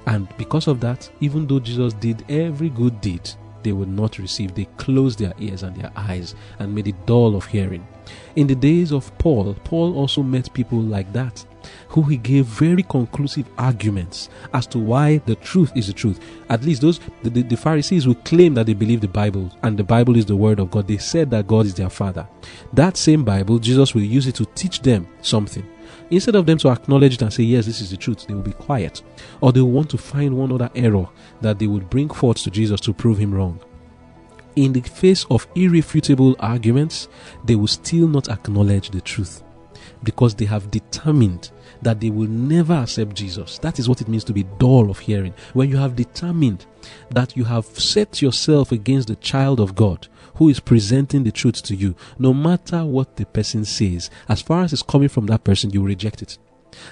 And 0.08 0.26
because 0.38 0.68
of 0.68 0.80
that, 0.80 1.08
even 1.20 1.46
though 1.46 1.60
Jesus 1.60 1.92
did 1.92 2.24
every 2.30 2.70
good 2.70 2.98
deed, 3.02 3.30
they 3.62 3.72
would 3.72 3.90
not 3.90 4.18
receive. 4.18 4.54
They 4.54 4.64
closed 4.78 5.18
their 5.18 5.34
ears 5.38 5.62
and 5.62 5.76
their 5.76 5.92
eyes 5.96 6.34
and 6.58 6.74
made 6.74 6.88
it 6.88 7.06
dull 7.06 7.36
of 7.36 7.44
hearing. 7.44 7.86
In 8.34 8.46
the 8.46 8.54
days 8.54 8.90
of 8.90 9.16
Paul, 9.18 9.54
Paul 9.64 9.94
also 9.94 10.22
met 10.22 10.52
people 10.54 10.80
like 10.80 11.12
that 11.12 11.44
who 11.88 12.02
he 12.04 12.16
gave 12.16 12.46
very 12.46 12.82
conclusive 12.82 13.46
arguments 13.58 14.30
as 14.54 14.66
to 14.68 14.78
why 14.78 15.18
the 15.26 15.34
truth 15.34 15.72
is 15.76 15.88
the 15.88 15.92
truth. 15.92 16.20
At 16.48 16.62
least 16.62 16.80
those 16.80 17.00
the, 17.22 17.28
the, 17.28 17.42
the, 17.42 17.56
Pharisees 17.56 18.04
who 18.04 18.14
claim 18.14 18.54
that 18.54 18.64
they 18.64 18.72
believe 18.72 19.02
the 19.02 19.08
Bible 19.08 19.50
and 19.62 19.76
the 19.76 19.84
Bible 19.84 20.16
is 20.16 20.24
the 20.24 20.36
word 20.36 20.60
of 20.60 20.70
God, 20.70 20.88
they 20.88 20.96
said 20.96 21.30
that 21.32 21.46
God 21.46 21.66
is 21.66 21.74
their 21.74 21.90
father. 21.90 22.26
That 22.72 22.96
same 22.96 23.24
Bible, 23.24 23.58
Jesus 23.58 23.94
will 23.94 24.02
use 24.02 24.26
it 24.26 24.36
to 24.36 24.46
teach 24.54 24.80
them 24.80 25.06
something. 25.20 25.68
Instead 26.10 26.36
of 26.36 26.46
them 26.46 26.58
to 26.58 26.70
acknowledge 26.70 27.14
it 27.14 27.22
and 27.22 27.32
say, 27.32 27.42
Yes, 27.42 27.66
this 27.66 27.80
is 27.80 27.90
the 27.90 27.96
truth, 27.96 28.26
they 28.26 28.34
will 28.34 28.42
be 28.42 28.52
quiet. 28.52 29.02
Or 29.40 29.52
they 29.52 29.60
will 29.60 29.70
want 29.70 29.90
to 29.90 29.98
find 29.98 30.36
one 30.36 30.52
other 30.52 30.70
error 30.74 31.08
that 31.40 31.58
they 31.58 31.66
would 31.66 31.90
bring 31.90 32.08
forth 32.08 32.42
to 32.44 32.50
Jesus 32.50 32.80
to 32.82 32.94
prove 32.94 33.18
him 33.18 33.34
wrong 33.34 33.60
in 34.64 34.72
the 34.72 34.80
face 34.80 35.24
of 35.30 35.46
irrefutable 35.54 36.34
arguments, 36.40 37.08
they 37.44 37.54
will 37.54 37.68
still 37.68 38.08
not 38.08 38.28
acknowledge 38.28 38.90
the 38.90 39.00
truth 39.00 39.44
because 40.02 40.34
they 40.34 40.44
have 40.44 40.70
determined 40.70 41.50
that 41.82 42.00
they 42.00 42.10
will 42.10 42.28
never 42.28 42.74
accept 42.74 43.14
Jesus. 43.14 43.58
That 43.58 43.78
is 43.78 43.88
what 43.88 44.00
it 44.00 44.08
means 44.08 44.24
to 44.24 44.32
be 44.32 44.42
dull 44.58 44.90
of 44.90 44.98
hearing. 44.98 45.32
When 45.54 45.68
you 45.68 45.76
have 45.76 45.94
determined 45.94 46.66
that 47.10 47.36
you 47.36 47.44
have 47.44 47.66
set 47.66 48.20
yourself 48.20 48.72
against 48.72 49.08
the 49.08 49.16
child 49.16 49.60
of 49.60 49.76
God 49.76 50.08
who 50.38 50.48
is 50.48 50.60
presenting 50.60 51.24
the 51.24 51.32
truth 51.32 51.62
to 51.64 51.74
you, 51.74 51.94
no 52.18 52.32
matter 52.32 52.84
what 52.84 53.16
the 53.16 53.26
person 53.26 53.64
says, 53.64 54.08
as 54.28 54.40
far 54.40 54.62
as 54.62 54.72
it's 54.72 54.82
coming 54.82 55.08
from 55.08 55.26
that 55.26 55.44
person, 55.44 55.70
you 55.70 55.82
reject 55.82 56.22
it. 56.22 56.38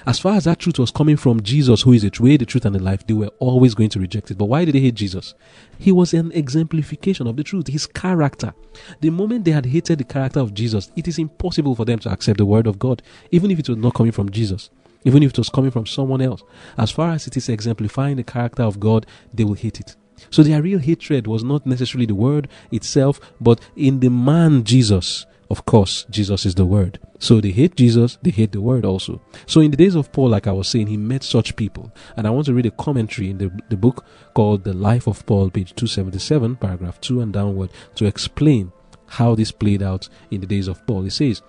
As 0.05 0.19
far 0.19 0.35
as 0.35 0.43
that 0.43 0.59
truth 0.59 0.79
was 0.79 0.91
coming 0.91 1.15
from 1.15 1.41
Jesus, 1.41 1.81
who 1.81 1.93
is 1.93 2.01
the 2.01 2.11
way, 2.19 2.35
the 2.35 2.45
truth, 2.45 2.65
and 2.65 2.75
the 2.75 2.81
life, 2.81 3.07
they 3.07 3.13
were 3.13 3.31
always 3.39 3.73
going 3.73 3.89
to 3.91 3.99
reject 3.99 4.31
it. 4.31 4.37
But 4.37 4.45
why 4.45 4.65
did 4.65 4.75
they 4.75 4.81
hate 4.81 4.95
Jesus? 4.95 5.33
He 5.79 5.91
was 5.91 6.13
an 6.13 6.31
exemplification 6.33 7.25
of 7.25 7.37
the 7.37 7.43
truth, 7.43 7.67
his 7.67 7.87
character. 7.87 8.53
The 8.99 9.11
moment 9.11 9.45
they 9.45 9.51
had 9.51 9.67
hated 9.67 9.99
the 9.99 10.03
character 10.03 10.39
of 10.39 10.53
Jesus, 10.53 10.91
it 10.95 11.07
is 11.07 11.19
impossible 11.19 11.75
for 11.75 11.85
them 11.85 11.99
to 11.99 12.11
accept 12.11 12.39
the 12.39 12.45
word 12.45 12.67
of 12.67 12.79
God, 12.79 13.01
even 13.31 13.51
if 13.51 13.59
it 13.59 13.69
was 13.69 13.77
not 13.77 13.93
coming 13.93 14.11
from 14.11 14.29
Jesus, 14.29 14.69
even 15.05 15.23
if 15.23 15.31
it 15.31 15.37
was 15.37 15.49
coming 15.49 15.71
from 15.71 15.85
someone 15.85 16.21
else. 16.21 16.43
As 16.77 16.91
far 16.91 17.11
as 17.11 17.27
it 17.27 17.37
is 17.37 17.47
exemplifying 17.47 18.17
the 18.17 18.23
character 18.23 18.63
of 18.63 18.79
God, 18.79 19.05
they 19.33 19.45
will 19.45 19.53
hate 19.53 19.79
it. 19.79 19.95
So 20.29 20.43
their 20.43 20.61
real 20.61 20.79
hatred 20.79 21.27
was 21.27 21.43
not 21.43 21.65
necessarily 21.65 22.05
the 22.05 22.15
word 22.15 22.47
itself, 22.71 23.19
but 23.39 23.61
in 23.75 23.99
the 23.99 24.09
man 24.09 24.63
Jesus 24.63 25.25
of 25.49 25.65
course, 25.65 26.05
Jesus 26.09 26.45
is 26.45 26.55
the 26.55 26.65
Word. 26.65 26.99
So 27.19 27.39
they 27.39 27.51
hate 27.51 27.75
Jesus, 27.75 28.17
they 28.21 28.31
hate 28.31 28.51
the 28.51 28.61
Word 28.61 28.83
also. 28.83 29.21
So 29.45 29.61
in 29.61 29.71
the 29.71 29.77
days 29.77 29.95
of 29.95 30.11
Paul, 30.11 30.29
like 30.29 30.45
I 30.45 30.51
was 30.51 30.67
saying, 30.67 30.87
he 30.87 30.97
met 30.97 31.23
such 31.23 31.55
people. 31.55 31.91
And 32.17 32.27
I 32.27 32.31
want 32.31 32.47
to 32.47 32.53
read 32.53 32.65
a 32.65 32.71
commentary 32.71 33.29
in 33.29 33.37
the, 33.37 33.51
the 33.69 33.77
book 33.77 34.05
called 34.33 34.63
The 34.63 34.73
Life 34.73 35.07
of 35.07 35.25
Paul, 35.25 35.49
page 35.49 35.73
277, 35.75 36.57
paragraph 36.57 36.99
2 36.99 37.21
and 37.21 37.31
downward, 37.31 37.69
to 37.95 38.05
explain 38.05 38.73
how 39.07 39.35
this 39.35 39.51
played 39.51 39.81
out 39.81 40.09
in 40.31 40.41
the 40.41 40.47
days 40.47 40.67
of 40.67 40.85
Paul. 40.85 41.05
It 41.05 41.11
says, 41.11 41.41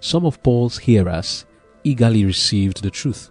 Some 0.00 0.26
of 0.26 0.42
Paul's 0.42 0.78
hearers 0.78 1.46
eagerly 1.84 2.24
received 2.24 2.82
the 2.82 2.90
truth, 2.90 3.30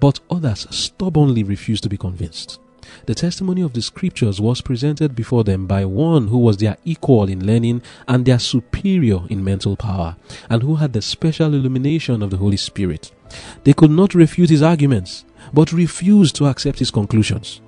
but 0.00 0.18
others 0.28 0.66
stubbornly 0.70 1.44
refused 1.44 1.84
to 1.84 1.88
be 1.88 1.96
convinced. 1.96 2.58
The 3.06 3.14
testimony 3.14 3.62
of 3.62 3.72
the 3.72 3.82
scriptures 3.82 4.40
was 4.40 4.60
presented 4.60 5.14
before 5.14 5.44
them 5.44 5.66
by 5.66 5.84
one 5.84 6.28
who 6.28 6.38
was 6.38 6.56
their 6.56 6.76
equal 6.84 7.28
in 7.28 7.46
learning 7.46 7.82
and 8.08 8.24
their 8.24 8.38
superior 8.38 9.20
in 9.28 9.44
mental 9.44 9.76
power, 9.76 10.16
and 10.48 10.62
who 10.62 10.76
had 10.76 10.92
the 10.92 11.02
special 11.02 11.54
illumination 11.54 12.22
of 12.22 12.30
the 12.30 12.36
Holy 12.36 12.56
Spirit. 12.56 13.12
They 13.64 13.72
could 13.72 13.90
not 13.90 14.14
refute 14.14 14.50
his 14.50 14.62
arguments, 14.62 15.24
but 15.52 15.72
refused 15.72 16.36
to 16.36 16.46
accept 16.46 16.78
his 16.78 16.90
conclusions. 16.90 17.60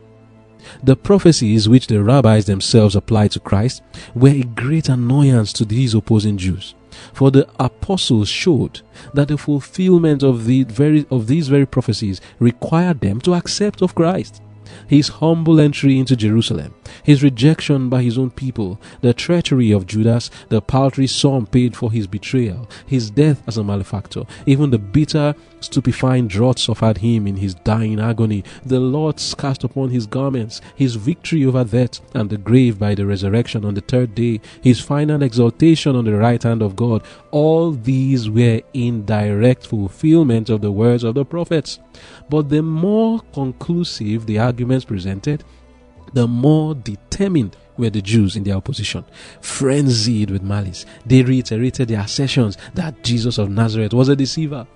The 0.82 0.96
prophecies 0.96 1.68
which 1.68 1.86
the 1.86 2.02
rabbis 2.02 2.46
themselves 2.46 2.96
applied 2.96 3.32
to 3.32 3.40
Christ 3.40 3.82
were 4.14 4.30
a 4.30 4.42
great 4.42 4.88
annoyance 4.88 5.52
to 5.54 5.64
these 5.64 5.94
opposing 5.94 6.38
Jews. 6.38 6.74
For 7.12 7.30
the 7.30 7.46
apostles 7.60 8.28
showed 8.28 8.80
that 9.12 9.28
the 9.28 9.38
fulfillment 9.38 10.22
of, 10.22 10.46
the 10.46 10.64
very, 10.64 11.06
of 11.10 11.26
these 11.26 11.48
very 11.48 11.66
prophecies 11.66 12.20
required 12.38 13.00
them 13.00 13.20
to 13.22 13.34
accept 13.34 13.82
of 13.82 13.94
Christ 13.94 14.40
his 14.86 15.08
humble 15.08 15.60
entry 15.60 15.98
into 15.98 16.16
Jerusalem, 16.16 16.74
his 17.02 17.22
rejection 17.22 17.88
by 17.88 18.02
his 18.02 18.18
own 18.18 18.30
people, 18.30 18.80
the 19.00 19.14
treachery 19.14 19.70
of 19.70 19.86
Judas, 19.86 20.30
the 20.48 20.60
paltry 20.60 21.06
sum 21.06 21.46
paid 21.46 21.76
for 21.76 21.90
his 21.90 22.06
betrayal, 22.06 22.68
his 22.86 23.10
death 23.10 23.42
as 23.46 23.56
a 23.56 23.64
malefactor, 23.64 24.24
even 24.46 24.70
the 24.70 24.78
bitter, 24.78 25.34
stupefying 25.60 26.28
draught 26.28 26.58
suffered 26.58 26.98
him 26.98 27.26
in 27.26 27.36
his 27.36 27.54
dying 27.54 28.00
agony, 28.00 28.44
the 28.64 28.80
Lord's 28.80 29.34
cast 29.34 29.64
upon 29.64 29.90
his 29.90 30.06
garments, 30.06 30.60
his 30.74 30.96
victory 30.96 31.44
over 31.44 31.64
death 31.64 32.00
and 32.14 32.30
the 32.30 32.36
grave 32.36 32.78
by 32.78 32.94
the 32.94 33.06
resurrection 33.06 33.64
on 33.64 33.74
the 33.74 33.80
third 33.80 34.14
day, 34.14 34.40
his 34.62 34.80
final 34.80 35.22
exaltation 35.22 35.96
on 35.96 36.04
the 36.04 36.16
right 36.16 36.42
hand 36.42 36.62
of 36.62 36.76
God, 36.76 37.02
all 37.30 37.72
these 37.72 38.30
were 38.30 38.60
in 38.72 39.04
direct 39.04 39.66
fulfillment 39.66 40.48
of 40.48 40.60
the 40.60 40.72
words 40.72 41.04
of 41.04 41.14
the 41.14 41.24
prophets. 41.24 41.78
But 42.28 42.48
the 42.48 42.62
more 42.62 43.20
conclusive 43.32 44.26
the 44.26 44.38
arguments 44.56 44.86
presented, 44.86 45.44
the 46.14 46.26
more 46.26 46.74
determined 46.74 47.54
were 47.76 47.90
the 47.90 48.00
Jews 48.00 48.36
in 48.36 48.44
their 48.44 48.54
opposition, 48.54 49.04
frenzied 49.42 50.30
with 50.30 50.42
malice. 50.42 50.86
They 51.04 51.22
reiterated 51.22 51.88
their 51.88 52.00
assertions 52.00 52.56
that 52.72 53.04
Jesus 53.04 53.36
of 53.36 53.50
Nazareth 53.50 53.92
was 53.92 54.08
a 54.08 54.16
deceiver. 54.16 54.66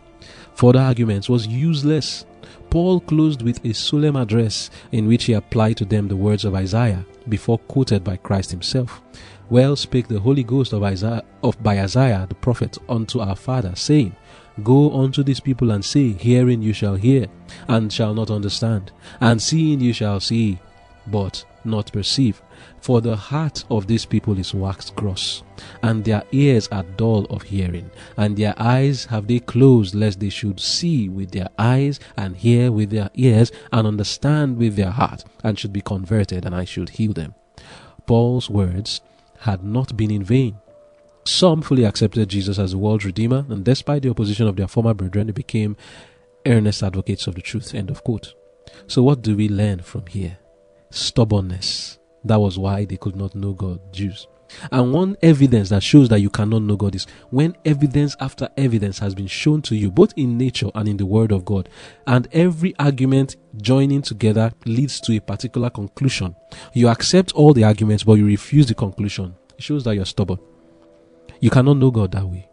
Further 0.56 0.80
arguments 0.80 1.30
was 1.30 1.46
useless. 1.46 2.26
Paul 2.68 3.00
closed 3.00 3.40
with 3.40 3.64
a 3.64 3.72
solemn 3.72 4.16
address 4.16 4.68
in 4.92 5.08
which 5.08 5.24
he 5.24 5.32
applied 5.32 5.78
to 5.78 5.86
them 5.86 6.08
the 6.08 6.16
words 6.16 6.44
of 6.44 6.54
Isaiah 6.54 7.06
before 7.26 7.56
quoted 7.56 8.04
by 8.04 8.18
Christ 8.18 8.50
himself. 8.50 9.00
Well 9.48 9.76
spake 9.76 10.08
the 10.08 10.20
Holy 10.20 10.44
Ghost 10.44 10.74
of 10.74 10.82
Isaiah 10.82 11.24
of 11.42 11.60
by 11.62 11.80
Isaiah 11.80 12.26
the 12.28 12.34
prophet 12.34 12.76
unto 12.86 13.20
our 13.20 13.34
father, 13.34 13.72
saying, 13.74 14.14
Go 14.62 14.92
unto 14.92 15.22
these 15.22 15.40
people 15.40 15.70
and 15.70 15.84
say, 15.84 16.12
Hearing 16.12 16.62
you 16.62 16.72
shall 16.72 16.96
hear, 16.96 17.26
and 17.68 17.92
shall 17.92 18.14
not 18.14 18.30
understand, 18.30 18.92
and 19.20 19.40
seeing 19.40 19.80
you 19.80 19.92
shall 19.92 20.20
see, 20.20 20.58
but 21.06 21.44
not 21.64 21.92
perceive. 21.92 22.42
For 22.80 23.00
the 23.00 23.16
heart 23.16 23.64
of 23.70 23.86
these 23.86 24.04
people 24.04 24.38
is 24.38 24.54
waxed 24.54 24.94
gross, 24.96 25.42
and 25.82 26.04
their 26.04 26.22
ears 26.32 26.68
are 26.68 26.82
dull 26.82 27.26
of 27.26 27.42
hearing, 27.42 27.90
and 28.16 28.36
their 28.36 28.54
eyes 28.56 29.06
have 29.06 29.26
they 29.26 29.40
closed, 29.40 29.94
lest 29.94 30.20
they 30.20 30.30
should 30.30 30.60
see 30.60 31.08
with 31.08 31.30
their 31.30 31.48
eyes, 31.58 32.00
and 32.16 32.36
hear 32.36 32.72
with 32.72 32.90
their 32.90 33.10
ears, 33.14 33.52
and 33.72 33.86
understand 33.86 34.56
with 34.56 34.76
their 34.76 34.90
heart, 34.90 35.24
and 35.44 35.58
should 35.58 35.72
be 35.72 35.80
converted, 35.80 36.44
and 36.44 36.54
I 36.54 36.64
should 36.64 36.90
heal 36.90 37.12
them. 37.12 37.34
Paul's 38.06 38.50
words 38.50 39.00
had 39.40 39.62
not 39.62 39.96
been 39.96 40.10
in 40.10 40.24
vain. 40.24 40.56
Some 41.24 41.62
fully 41.62 41.84
accepted 41.84 42.28
Jesus 42.28 42.58
as 42.58 42.72
the 42.72 42.78
world's 42.78 43.04
Redeemer, 43.04 43.44
and 43.48 43.64
despite 43.64 44.02
the 44.02 44.10
opposition 44.10 44.46
of 44.46 44.56
their 44.56 44.68
former 44.68 44.94
brethren, 44.94 45.26
they 45.26 45.32
became 45.32 45.76
earnest 46.46 46.82
advocates 46.82 47.26
of 47.26 47.34
the 47.34 47.42
truth. 47.42 47.74
End 47.74 47.90
of 47.90 48.02
quote. 48.02 48.34
So, 48.86 49.02
what 49.02 49.22
do 49.22 49.36
we 49.36 49.48
learn 49.48 49.80
from 49.80 50.06
here? 50.06 50.38
Stubbornness. 50.90 51.98
That 52.24 52.40
was 52.40 52.58
why 52.58 52.84
they 52.84 52.96
could 52.96 53.16
not 53.16 53.34
know 53.34 53.52
God, 53.52 53.92
Jews. 53.92 54.26
And 54.72 54.92
one 54.92 55.16
evidence 55.22 55.68
that 55.68 55.82
shows 55.82 56.08
that 56.08 56.20
you 56.20 56.28
cannot 56.28 56.62
know 56.62 56.76
God 56.76 56.94
is 56.94 57.06
when 57.30 57.56
evidence 57.64 58.16
after 58.20 58.48
evidence 58.56 58.98
has 58.98 59.14
been 59.14 59.26
shown 59.26 59.62
to 59.62 59.76
you, 59.76 59.90
both 59.90 60.12
in 60.16 60.36
nature 60.36 60.70
and 60.74 60.88
in 60.88 60.96
the 60.96 61.06
Word 61.06 61.32
of 61.32 61.44
God, 61.44 61.68
and 62.06 62.28
every 62.32 62.74
argument 62.78 63.36
joining 63.58 64.02
together 64.02 64.52
leads 64.64 65.00
to 65.00 65.16
a 65.16 65.20
particular 65.20 65.70
conclusion. 65.70 66.34
You 66.72 66.88
accept 66.88 67.32
all 67.32 67.54
the 67.54 67.64
arguments, 67.64 68.02
but 68.02 68.14
you 68.14 68.26
refuse 68.26 68.66
the 68.66 68.74
conclusion. 68.74 69.36
It 69.56 69.62
shows 69.62 69.84
that 69.84 69.94
you're 69.94 70.04
stubborn. 70.04 70.38
You 71.40 71.50
cannot 71.50 71.78
know 71.78 71.90
God 71.90 72.12
that 72.12 72.26
way. 72.26 72.50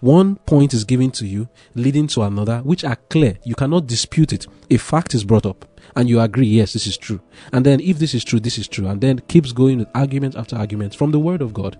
One 0.00 0.36
point 0.36 0.72
is 0.72 0.84
given 0.84 1.10
to 1.12 1.26
you, 1.26 1.48
leading 1.74 2.06
to 2.08 2.22
another, 2.22 2.58
which 2.60 2.84
are 2.84 2.96
clear. 2.96 3.38
You 3.44 3.54
cannot 3.54 3.86
dispute 3.86 4.32
it. 4.32 4.46
A 4.70 4.76
fact 4.76 5.14
is 5.14 5.24
brought 5.24 5.46
up, 5.46 5.64
and 5.94 6.08
you 6.08 6.20
agree, 6.20 6.46
yes, 6.46 6.72
this 6.72 6.86
is 6.86 6.96
true. 6.96 7.20
And 7.52 7.66
then, 7.66 7.80
if 7.80 7.98
this 7.98 8.14
is 8.14 8.24
true, 8.24 8.40
this 8.40 8.56
is 8.56 8.68
true. 8.68 8.86
And 8.86 9.00
then 9.00 9.18
keeps 9.28 9.52
going 9.52 9.78
with 9.78 9.88
argument 9.94 10.36
after 10.36 10.56
argument 10.56 10.94
from 10.94 11.10
the 11.10 11.18
Word 11.18 11.42
of 11.42 11.52
God. 11.52 11.78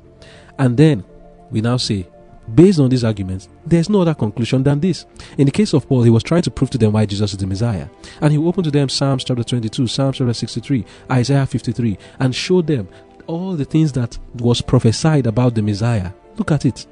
And 0.58 0.76
then 0.76 1.04
we 1.50 1.60
now 1.60 1.76
say, 1.76 2.06
based 2.54 2.78
on 2.78 2.90
these 2.90 3.04
arguments, 3.04 3.48
there's 3.64 3.88
no 3.88 4.02
other 4.02 4.14
conclusion 4.14 4.62
than 4.62 4.80
this. 4.80 5.06
In 5.38 5.46
the 5.46 5.52
case 5.52 5.72
of 5.72 5.88
Paul, 5.88 6.02
he 6.02 6.10
was 6.10 6.22
trying 6.22 6.42
to 6.42 6.50
prove 6.50 6.70
to 6.70 6.78
them 6.78 6.92
why 6.92 7.06
Jesus 7.06 7.32
is 7.32 7.38
the 7.38 7.46
Messiah. 7.46 7.88
And 8.20 8.32
he 8.32 8.38
opened 8.38 8.64
to 8.64 8.70
them 8.70 8.88
Psalms 8.88 9.24
chapter 9.24 9.44
22, 9.44 9.86
Psalms 9.86 10.18
chapter 10.18 10.34
63, 10.34 10.84
Isaiah 11.10 11.46
53, 11.46 11.96
and 12.18 12.34
showed 12.34 12.66
them 12.66 12.88
all 13.26 13.54
the 13.56 13.64
things 13.64 13.92
that 13.92 14.18
was 14.34 14.60
prophesied 14.60 15.26
about 15.26 15.54
the 15.54 15.62
Messiah 15.62 16.10
Look 16.36 16.50
at 16.50 16.64
it. 16.64 16.86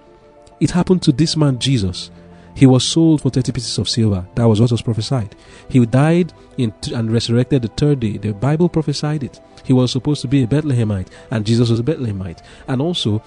It 0.60 0.70
happened 0.70 1.02
to 1.02 1.12
this 1.12 1.36
man, 1.36 1.58
Jesus. 1.58 2.10
He 2.54 2.66
was 2.66 2.84
sold 2.84 3.22
for 3.22 3.30
30 3.30 3.52
pieces 3.52 3.78
of 3.78 3.88
silver. 3.88 4.26
That 4.34 4.46
was 4.46 4.60
what 4.60 4.70
was 4.70 4.82
prophesied. 4.82 5.34
He 5.68 5.84
died 5.86 6.32
in, 6.58 6.72
and 6.94 7.10
resurrected 7.10 7.62
the 7.62 7.68
third 7.68 8.00
day. 8.00 8.18
The 8.18 8.32
Bible 8.32 8.68
prophesied 8.68 9.22
it. 9.22 9.40
He 9.64 9.72
was 9.72 9.90
supposed 9.90 10.20
to 10.22 10.28
be 10.28 10.42
a 10.42 10.46
Bethlehemite, 10.46 11.08
and 11.30 11.46
Jesus 11.46 11.70
was 11.70 11.80
a 11.80 11.82
Bethlehemite. 11.82 12.42
And 12.68 12.82
also, 12.82 13.22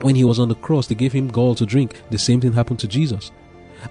when 0.00 0.14
he 0.14 0.24
was 0.24 0.38
on 0.38 0.48
the 0.48 0.54
cross, 0.56 0.86
they 0.86 0.94
gave 0.94 1.12
him 1.12 1.28
gall 1.28 1.54
to 1.54 1.66
drink. 1.66 2.00
The 2.10 2.18
same 2.18 2.40
thing 2.40 2.52
happened 2.52 2.80
to 2.80 2.88
Jesus. 2.88 3.30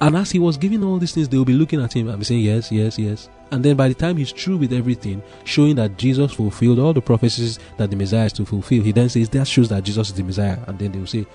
And 0.01 0.17
as 0.17 0.31
he 0.31 0.39
was 0.39 0.57
giving 0.57 0.83
all 0.83 0.97
these 0.97 1.13
things, 1.13 1.29
they 1.29 1.37
will 1.37 1.45
be 1.45 1.53
looking 1.53 1.81
at 1.81 1.93
him 1.93 2.09
and 2.09 2.19
be 2.19 2.25
saying, 2.25 2.41
Yes, 2.41 2.71
yes, 2.71 2.97
yes. 2.97 3.29
And 3.51 3.63
then 3.63 3.75
by 3.75 3.87
the 3.87 3.93
time 3.93 4.17
he's 4.17 4.31
through 4.31 4.57
with 4.57 4.73
everything, 4.73 5.21
showing 5.43 5.75
that 5.75 5.97
Jesus 5.97 6.33
fulfilled 6.33 6.79
all 6.79 6.93
the 6.93 7.01
prophecies 7.01 7.59
that 7.77 7.91
the 7.91 7.95
Messiah 7.95 8.25
is 8.25 8.33
to 8.33 8.45
fulfill, 8.45 8.81
he 8.81 8.91
then 8.91 9.09
says, 9.09 9.29
That 9.29 9.47
shows 9.47 9.69
that 9.69 9.83
Jesus 9.83 10.09
is 10.09 10.15
the 10.15 10.23
Messiah. 10.23 10.57
And 10.67 10.79
then 10.79 10.91
they 10.91 10.99
will 10.99 11.07
say, 11.07 11.27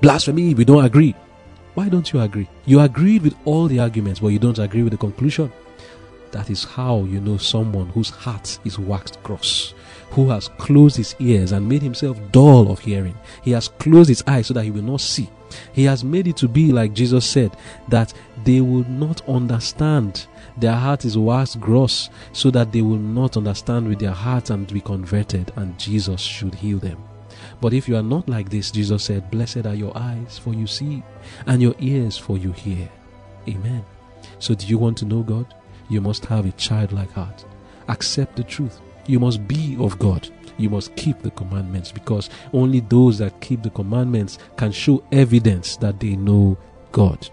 Blasphemy, 0.00 0.54
we 0.54 0.64
don't 0.64 0.84
agree. 0.84 1.14
Why 1.74 1.88
don't 1.88 2.12
you 2.12 2.20
agree? 2.20 2.48
You 2.64 2.80
agreed 2.80 3.22
with 3.22 3.34
all 3.44 3.66
the 3.66 3.80
arguments, 3.80 4.20
but 4.20 4.28
you 4.28 4.38
don't 4.38 4.58
agree 4.58 4.82
with 4.82 4.92
the 4.92 4.98
conclusion. 4.98 5.52
That 6.32 6.50
is 6.50 6.64
how 6.64 7.04
you 7.04 7.20
know 7.20 7.38
someone 7.38 7.88
whose 7.88 8.10
heart 8.10 8.58
is 8.64 8.78
waxed 8.78 9.22
gross, 9.22 9.74
who 10.10 10.28
has 10.30 10.48
closed 10.58 10.96
his 10.96 11.14
ears 11.18 11.52
and 11.52 11.68
made 11.68 11.82
himself 11.82 12.18
dull 12.30 12.70
of 12.70 12.78
hearing. 12.80 13.14
He 13.42 13.52
has 13.52 13.68
closed 13.68 14.08
his 14.08 14.22
eyes 14.26 14.48
so 14.48 14.54
that 14.54 14.64
he 14.64 14.70
will 14.70 14.82
not 14.82 15.00
see. 15.00 15.30
He 15.72 15.84
has 15.84 16.04
made 16.04 16.26
it 16.26 16.36
to 16.38 16.48
be 16.48 16.72
like 16.72 16.92
Jesus 16.92 17.24
said, 17.24 17.56
that 17.88 18.12
they 18.44 18.60
will 18.60 18.84
not 18.84 19.26
understand. 19.28 20.26
Their 20.58 20.74
heart 20.74 21.04
is 21.04 21.16
waxed 21.16 21.60
gross 21.60 22.10
so 22.32 22.50
that 22.50 22.72
they 22.72 22.82
will 22.82 22.98
not 22.98 23.36
understand 23.36 23.88
with 23.88 23.98
their 23.98 24.12
heart 24.12 24.50
and 24.50 24.70
be 24.72 24.80
converted, 24.80 25.52
and 25.56 25.78
Jesus 25.78 26.20
should 26.20 26.54
heal 26.54 26.78
them. 26.78 27.02
But 27.60 27.72
if 27.72 27.88
you 27.88 27.96
are 27.96 28.02
not 28.02 28.28
like 28.28 28.50
this, 28.50 28.70
Jesus 28.70 29.04
said, 29.04 29.30
Blessed 29.30 29.66
are 29.66 29.74
your 29.74 29.96
eyes, 29.96 30.38
for 30.38 30.54
you 30.54 30.66
see, 30.66 31.02
and 31.46 31.62
your 31.62 31.74
ears, 31.78 32.16
for 32.16 32.36
you 32.36 32.52
hear. 32.52 32.88
Amen. 33.48 33.84
So, 34.38 34.54
do 34.54 34.66
you 34.66 34.78
want 34.78 34.98
to 34.98 35.04
know 35.04 35.22
God? 35.22 35.54
You 35.88 36.00
must 36.00 36.26
have 36.26 36.46
a 36.46 36.52
childlike 36.52 37.12
heart. 37.12 37.44
Accept 37.88 38.36
the 38.36 38.44
truth. 38.44 38.80
You 39.06 39.20
must 39.20 39.46
be 39.46 39.76
of 39.78 39.98
God. 39.98 40.28
You 40.58 40.70
must 40.70 40.94
keep 40.96 41.20
the 41.20 41.30
commandments 41.30 41.92
because 41.92 42.30
only 42.52 42.80
those 42.80 43.18
that 43.18 43.40
keep 43.40 43.62
the 43.62 43.70
commandments 43.70 44.38
can 44.56 44.72
show 44.72 45.04
evidence 45.12 45.76
that 45.76 46.00
they 46.00 46.16
know 46.16 46.58
God. 46.92 47.28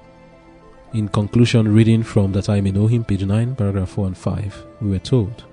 In 0.93 1.07
conclusion, 1.07 1.73
reading 1.73 2.03
from 2.03 2.33
That 2.33 2.49
I 2.49 2.61
May 2.61 2.71
Know 2.71 2.85
Him, 2.85 3.03
page 3.03 3.25
9, 3.25 3.55
paragraph 3.55 3.89
4 3.89 4.07
and 4.07 4.17
5, 4.17 4.65
we 4.81 4.91
were 4.91 4.99
told 4.99 5.43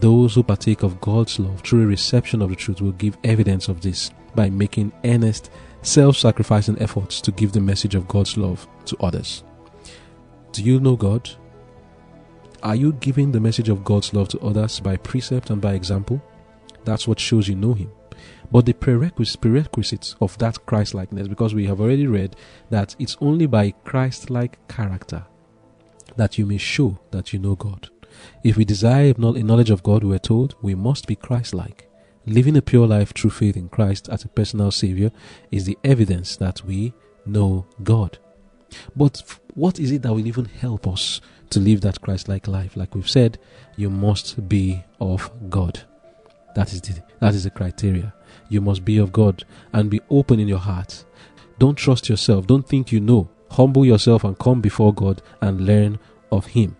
those 0.00 0.34
who 0.34 0.42
partake 0.42 0.82
of 0.82 1.00
God's 1.00 1.38
love 1.38 1.60
through 1.60 1.84
a 1.84 1.86
reception 1.86 2.42
of 2.42 2.50
the 2.50 2.56
truth 2.56 2.80
will 2.80 2.92
give 2.92 3.16
evidence 3.24 3.68
of 3.68 3.80
this 3.80 4.10
by 4.34 4.50
making 4.50 4.92
earnest, 5.04 5.50
self 5.82 6.16
sacrificing 6.16 6.80
efforts 6.80 7.20
to 7.22 7.32
give 7.32 7.52
the 7.52 7.60
message 7.60 7.94
of 7.94 8.08
God's 8.08 8.36
love 8.36 8.66
to 8.86 8.96
others. 8.98 9.44
Do 10.52 10.62
you 10.62 10.80
know 10.80 10.96
God? 10.96 11.30
Are 12.62 12.76
you 12.76 12.94
giving 12.94 13.32
the 13.32 13.40
message 13.40 13.68
of 13.68 13.84
God's 13.84 14.14
love 14.14 14.28
to 14.28 14.40
others 14.40 14.80
by 14.80 14.96
precept 14.96 15.50
and 15.50 15.60
by 15.60 15.74
example? 15.74 16.22
That's 16.84 17.06
what 17.06 17.20
shows 17.20 17.48
you 17.48 17.54
know 17.54 17.74
Him. 17.74 17.90
But 18.50 18.66
the 18.66 18.72
prerequisites 18.72 20.16
of 20.20 20.38
that 20.38 20.64
Christ 20.66 20.94
likeness, 20.94 21.28
because 21.28 21.54
we 21.54 21.66
have 21.66 21.80
already 21.80 22.06
read 22.06 22.36
that 22.70 22.94
it's 22.98 23.16
only 23.20 23.46
by 23.46 23.72
Christ 23.84 24.30
like 24.30 24.66
character 24.68 25.24
that 26.16 26.38
you 26.38 26.46
may 26.46 26.58
show 26.58 26.98
that 27.10 27.32
you 27.32 27.38
know 27.38 27.54
God. 27.54 27.90
If 28.42 28.56
we 28.56 28.64
desire 28.64 29.14
a 29.16 29.20
knowledge 29.20 29.70
of 29.70 29.82
God, 29.82 30.04
we 30.04 30.14
are 30.14 30.20
told 30.20 30.54
we 30.62 30.74
must 30.74 31.06
be 31.06 31.16
Christ 31.16 31.54
like. 31.54 31.88
Living 32.26 32.56
a 32.56 32.62
pure 32.62 32.86
life 32.86 33.12
through 33.12 33.30
faith 33.30 33.56
in 33.56 33.68
Christ 33.68 34.08
as 34.08 34.24
a 34.24 34.28
personal 34.28 34.70
Savior 34.70 35.10
is 35.50 35.64
the 35.64 35.78
evidence 35.84 36.36
that 36.36 36.64
we 36.64 36.94
know 37.26 37.66
God. 37.82 38.18
But 38.96 39.22
what 39.54 39.78
is 39.78 39.92
it 39.92 40.02
that 40.02 40.12
will 40.12 40.26
even 40.26 40.46
help 40.46 40.86
us 40.86 41.20
to 41.50 41.60
live 41.60 41.80
that 41.82 42.00
Christ 42.00 42.28
like 42.28 42.48
life? 42.48 42.76
Like 42.76 42.94
we've 42.94 43.08
said, 43.08 43.38
you 43.76 43.90
must 43.90 44.48
be 44.48 44.82
of 45.00 45.30
God. 45.50 45.82
That 46.54 46.72
is 46.72 46.80
the 46.80 47.02
that 47.20 47.34
is 47.34 47.44
the 47.44 47.50
criteria. 47.50 48.14
You 48.48 48.60
must 48.60 48.84
be 48.84 48.98
of 48.98 49.12
God 49.12 49.44
and 49.72 49.90
be 49.90 50.00
open 50.10 50.40
in 50.40 50.48
your 50.48 50.58
heart. 50.58 51.04
Don't 51.58 51.76
trust 51.76 52.08
yourself. 52.08 52.46
Don't 52.46 52.66
think 52.66 52.92
you 52.92 53.00
know. 53.00 53.28
Humble 53.50 53.84
yourself 53.84 54.24
and 54.24 54.38
come 54.38 54.60
before 54.60 54.92
God 54.92 55.22
and 55.40 55.66
learn 55.66 55.98
of 56.32 56.46
Him. 56.46 56.76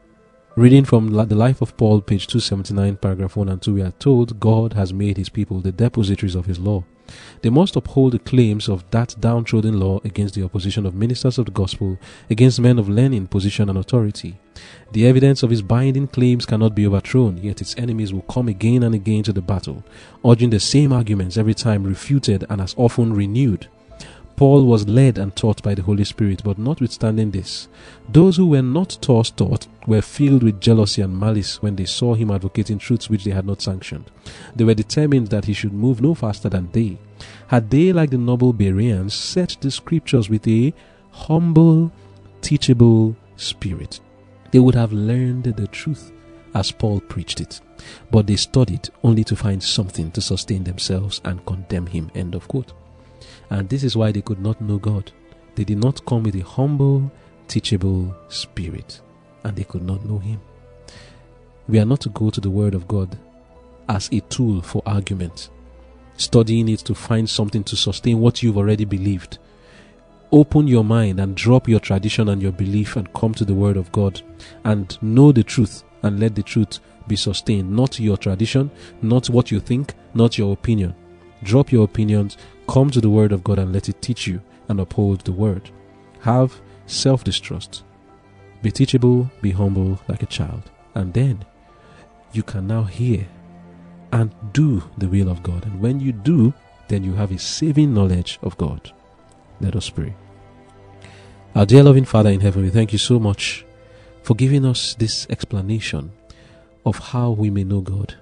Reading 0.57 0.85
from 0.85 1.11
the 1.11 1.35
life 1.35 1.63
of 1.63 1.77
Paul, 1.77 2.01
page 2.01 2.29
279, 2.29 2.99
paragraph 2.99 3.35
1 3.35 3.49
and 3.49 3.61
2, 3.61 3.75
we 3.75 3.83
are 3.83 3.91
told 3.91 4.39
God 4.39 4.75
has 4.75 4.93
made 4.93 5.17
his 5.17 5.29
people 5.29 5.59
the 5.59 5.73
depositaries 5.73 6.37
of 6.37 6.47
his 6.47 6.61
law. 6.61 6.85
They 7.43 7.51
must 7.51 7.75
uphold 7.75 8.13
the 8.13 8.21
claims 8.21 8.69
of 8.69 8.89
that 8.93 9.17
downtrodden 9.19 9.81
law 9.81 10.01
against 10.05 10.37
the 10.37 10.45
opposition 10.45 10.87
of 10.87 10.95
ministers 10.95 11.39
of 11.39 11.47
the 11.47 11.51
gospel, 11.51 11.99
against 12.31 12.61
men 12.61 12.79
of 12.79 12.89
learning, 12.89 13.27
position, 13.27 13.69
and 13.69 13.77
authority. 13.77 14.39
The 14.93 15.09
evidence 15.09 15.43
of 15.43 15.51
his 15.51 15.61
binding 15.61 16.07
claims 16.07 16.47
cannot 16.47 16.77
be 16.77 16.87
overthrown, 16.87 17.39
yet 17.39 17.61
its 17.61 17.77
enemies 17.77 18.13
will 18.13 18.23
come 18.23 18.47
again 18.47 18.85
and 18.85 18.95
again 18.95 19.25
to 19.25 19.33
the 19.33 19.43
battle, 19.43 19.83
urging 20.25 20.51
the 20.51 20.61
same 20.61 20.93
arguments 20.93 21.37
every 21.37 21.55
time 21.55 21.83
refuted 21.83 22.45
and 22.49 22.61
as 22.61 22.77
often 22.79 23.13
renewed. 23.13 23.67
Paul 24.37 24.65
was 24.65 24.89
led 24.89 25.19
and 25.19 25.35
taught 25.37 25.63
by 25.63 25.75
the 25.75 25.83
Holy 25.83 26.03
Spirit, 26.03 26.43
but 26.43 26.59
notwithstanding 26.59 27.31
this, 27.31 27.69
those 28.09 28.37
who 28.37 28.47
were 28.47 28.63
not 28.63 28.99
taught 29.01 29.33
taught 29.37 29.69
were 29.87 30.03
filled 30.03 30.43
with 30.43 30.61
jealousy 30.61 31.03
and 31.03 31.17
malice 31.17 31.63
when 31.63 31.77
they 31.77 31.85
saw 31.85 32.15
him 32.15 32.33
advocating 32.33 32.79
truths 32.79 33.09
which 33.09 33.23
they 33.25 33.31
had 33.31 33.47
not 33.47 33.63
sanctioned. 33.63 34.11
They 34.57 34.65
were 34.65 34.75
determined 34.75 35.29
that 35.29 35.45
he 35.45 35.53
should 35.53 35.73
move 35.73 36.01
no 36.01 36.15
faster 36.15 36.49
than 36.49 36.69
they. 36.73 36.99
Had 37.47 37.71
they, 37.71 37.93
like 37.93 38.11
the 38.11 38.19
noble 38.19 38.53
Bereans, 38.53 39.15
set 39.15 39.57
the 39.61 39.71
scriptures 39.71 40.29
with 40.29 40.47
a 40.49 40.75
humble, 41.11 41.93
teachable 42.41 43.15
spirit, 43.37 44.01
they 44.51 44.59
would 44.59 44.75
have 44.75 44.93
learned 44.93 45.45
the 45.45 45.67
truth 45.69 46.11
as 46.55 46.73
Paul 46.73 47.01
preached 47.01 47.41
it. 47.41 47.61
But 48.11 48.27
they 48.27 48.37
studied 48.37 48.89
only 49.03 49.23
to 49.25 49.37
find 49.37 49.63
something 49.63 50.11
to 50.13 50.21
sustain 50.21 50.65
themselves 50.65 51.21
and 51.25 51.45
condemn 51.47 51.87
him. 51.87 52.11
End 52.15 52.35
of 52.35 52.49
quote. 52.49 52.73
And 53.51 53.69
this 53.69 53.85
is 53.85 53.97
why 53.97 54.13
they 54.13 54.23
could 54.23 54.41
not 54.41 54.61
know 54.61 54.79
God. 54.79 55.13
They 55.55 55.65
did 55.65 55.79
not 55.79 56.05
come 56.07 56.23
with 56.25 56.35
a 56.35 56.41
humble, 56.41 57.11
teachable 57.47 58.15
spirit, 58.29 59.01
and 59.45 59.57
they 59.57 59.65
could 59.65 59.83
not 59.83 60.05
know 60.05 60.19
him. 60.19 60.41
We 61.69 61.79
are 61.79 61.85
not 61.85 62.01
to 62.03 62.09
go 62.11 62.31
to 62.31 62.41
the 62.41 62.51
Word 62.51 62.75
of 62.75 62.89
God 62.89 63.17
as 63.89 64.09
a 64.13 64.21
tool 64.21 64.63
for 64.63 64.83
argument, 64.87 65.51
studying 66.17 66.69
it 66.69 66.81
to 66.81 66.95
find 66.95 67.29
something 67.29 67.65
to 67.65 67.77
sustain 67.77 68.21
what 68.21 68.43
you've 68.43 68.59
already 68.59 68.85
believed. 68.85 69.39
Open 70.33 70.67
your 70.67 70.85
mind 70.85 71.21
and 71.21 71.37
drop 71.37 71.69
your 71.69 71.81
tradition 71.81 72.29
and 72.29 72.43
your 72.43 72.53
belief 72.53 72.97
and 72.97 73.13
come 73.13 73.33
to 73.35 73.45
the 73.45 73.55
Word 73.55 73.77
of 73.77 73.93
God 73.93 74.21
and 74.65 75.01
know 75.01 75.31
the 75.31 75.45
truth 75.45 75.85
and 76.03 76.19
let 76.19 76.35
the 76.35 76.43
truth 76.43 76.81
be 77.07 77.17
sustained. 77.17 77.71
Not 77.71 78.01
your 78.01 78.17
tradition, 78.17 78.71
not 79.01 79.31
what 79.31 79.51
you 79.51 79.61
think, 79.61 79.95
not 80.15 80.37
your 80.37 80.53
opinion. 80.53 80.95
Drop 81.43 81.71
your 81.71 81.85
opinions, 81.85 82.37
come 82.69 82.91
to 82.91 83.01
the 83.01 83.11
Word 83.11 83.33
of 83.33 83.45
God 83.45 83.59
and 83.59 83.73
let 83.73 83.89
it 83.89 84.03
teach 84.03 84.27
you 84.27 84.41
and 84.69 84.81
uphold 84.81 85.21
the 85.21 85.33
Word. 85.33 85.71
Have 86.21 86.61
self 86.87 87.25
distrust. 87.25 87.85
Be 88.63 88.71
teachable, 88.71 89.31
be 89.43 89.51
humble 89.51 90.01
like 90.09 90.23
a 90.23 90.27
child. 90.27 90.71
And 90.95 91.13
then 91.13 91.45
you 92.33 92.43
can 92.43 92.67
now 92.67 92.85
hear 92.85 93.27
and 94.13 94.35
do 94.53 94.83
the 94.97 95.09
will 95.09 95.29
of 95.29 95.43
God. 95.43 95.67
And 95.67 95.81
when 95.81 96.01
you 96.01 96.13
do, 96.13 96.55
then 96.89 97.05
you 97.05 97.15
have 97.15 97.33
a 97.33 97.39
saving 97.39 97.93
knowledge 97.93 98.39
of 98.43 98.57
God. 98.57 98.93
Let 99.61 99.77
us 99.77 99.91
pray. 99.91 100.15
Our 101.55 101.67
dear 101.67 101.83
loving 101.83 102.05
Father 102.05 102.31
in 102.31 102.41
heaven, 102.41 102.63
we 102.63 102.71
thank 102.71 102.93
you 102.93 102.99
so 102.99 103.19
much 103.19 103.65
for 104.23 104.35
giving 104.35 104.65
us 104.65 104.95
this 104.95 105.27
explanation 105.31 106.13
of 106.87 106.99
how 106.99 107.31
we 107.31 107.51
may 107.51 107.65
know 107.65 107.81
God. 107.81 108.15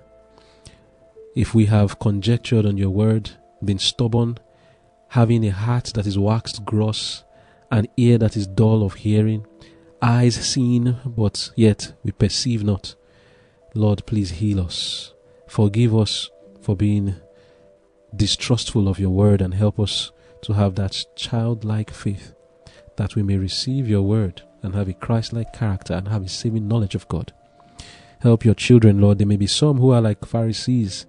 If 1.35 1.55
we 1.55 1.67
have 1.67 1.99
conjectured 1.99 2.67
on 2.67 2.77
your 2.77 2.91
word, 2.91 3.31
been 3.65 3.79
stubborn, 3.79 4.39
having 5.09 5.45
a 5.45 5.51
heart 5.51 5.93
that 5.95 6.07
is 6.07 6.19
waxed 6.19 6.65
gross, 6.65 7.25
an 7.71 7.87
ear 7.97 8.19
that 8.19 8.37
is 8.37 8.47
dull 8.47 8.83
of 8.83 8.95
hearing, 8.95 9.47
eyes 10.01 10.35
seeing, 10.35 10.97
but 11.07 11.51
yet 11.57 11.93
we 12.03 12.13
perceive 12.13 12.65
not, 12.65 12.95
Lord, 13.75 14.05
please 14.07 14.33
heal 14.33 14.61
us. 14.61 15.15
Forgive 15.47 15.97
us 15.97 16.31
for 16.61 16.77
being 16.77 17.17
distrustful 18.15 18.89
of 18.89 18.99
your 18.99 19.11
word 19.11 19.41
and 19.41 19.55
help 19.55 19.81
us 19.81 20.13
to 20.43 20.53
have 20.53 20.75
that 20.75 21.05
childlike 21.17 21.91
faith 21.91 22.35
that 22.97 23.15
we 23.15 23.23
may 23.23 23.37
receive 23.37 23.89
your 23.89 24.03
word 24.03 24.43
and 24.63 24.75
have 24.75 24.89
a 24.89 24.93
Christ 24.93 25.33
like 25.33 25.53
character 25.53 25.95
and 25.95 26.09
have 26.09 26.25
a 26.25 26.29
saving 26.29 26.69
knowledge 26.69 26.95
of 26.95 27.09
God. 27.09 27.33
Help 28.21 28.45
your 28.45 28.55
children, 28.55 29.01
Lord. 29.01 29.19
There 29.19 29.27
may 29.27 29.37
be 29.37 29.47
some 29.47 29.79
who 29.79 29.91
are 29.91 30.01
like 30.01 30.25
Pharisees 30.25 31.07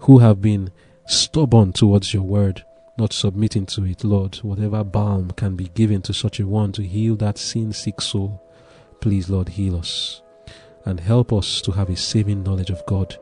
who 0.00 0.18
have 0.18 0.42
been 0.42 0.70
stubborn 1.10 1.72
towards 1.72 2.14
your 2.14 2.22
word, 2.22 2.64
not 2.96 3.12
submitting 3.12 3.66
to 3.66 3.84
it, 3.84 4.04
Lord. 4.04 4.36
Whatever 4.36 4.84
balm 4.84 5.32
can 5.32 5.56
be 5.56 5.68
given 5.68 6.02
to 6.02 6.14
such 6.14 6.38
a 6.38 6.46
one 6.46 6.72
to 6.72 6.82
heal 6.82 7.16
that 7.16 7.38
sin 7.38 7.72
sick 7.72 8.00
soul, 8.00 8.42
please, 9.00 9.28
Lord, 9.28 9.48
heal 9.48 9.76
us 9.76 10.22
and 10.84 11.00
help 11.00 11.32
us 11.32 11.60
to 11.62 11.72
have 11.72 11.90
a 11.90 11.96
saving 11.96 12.42
knowledge 12.42 12.70
of 12.70 12.84
God. 12.86 13.16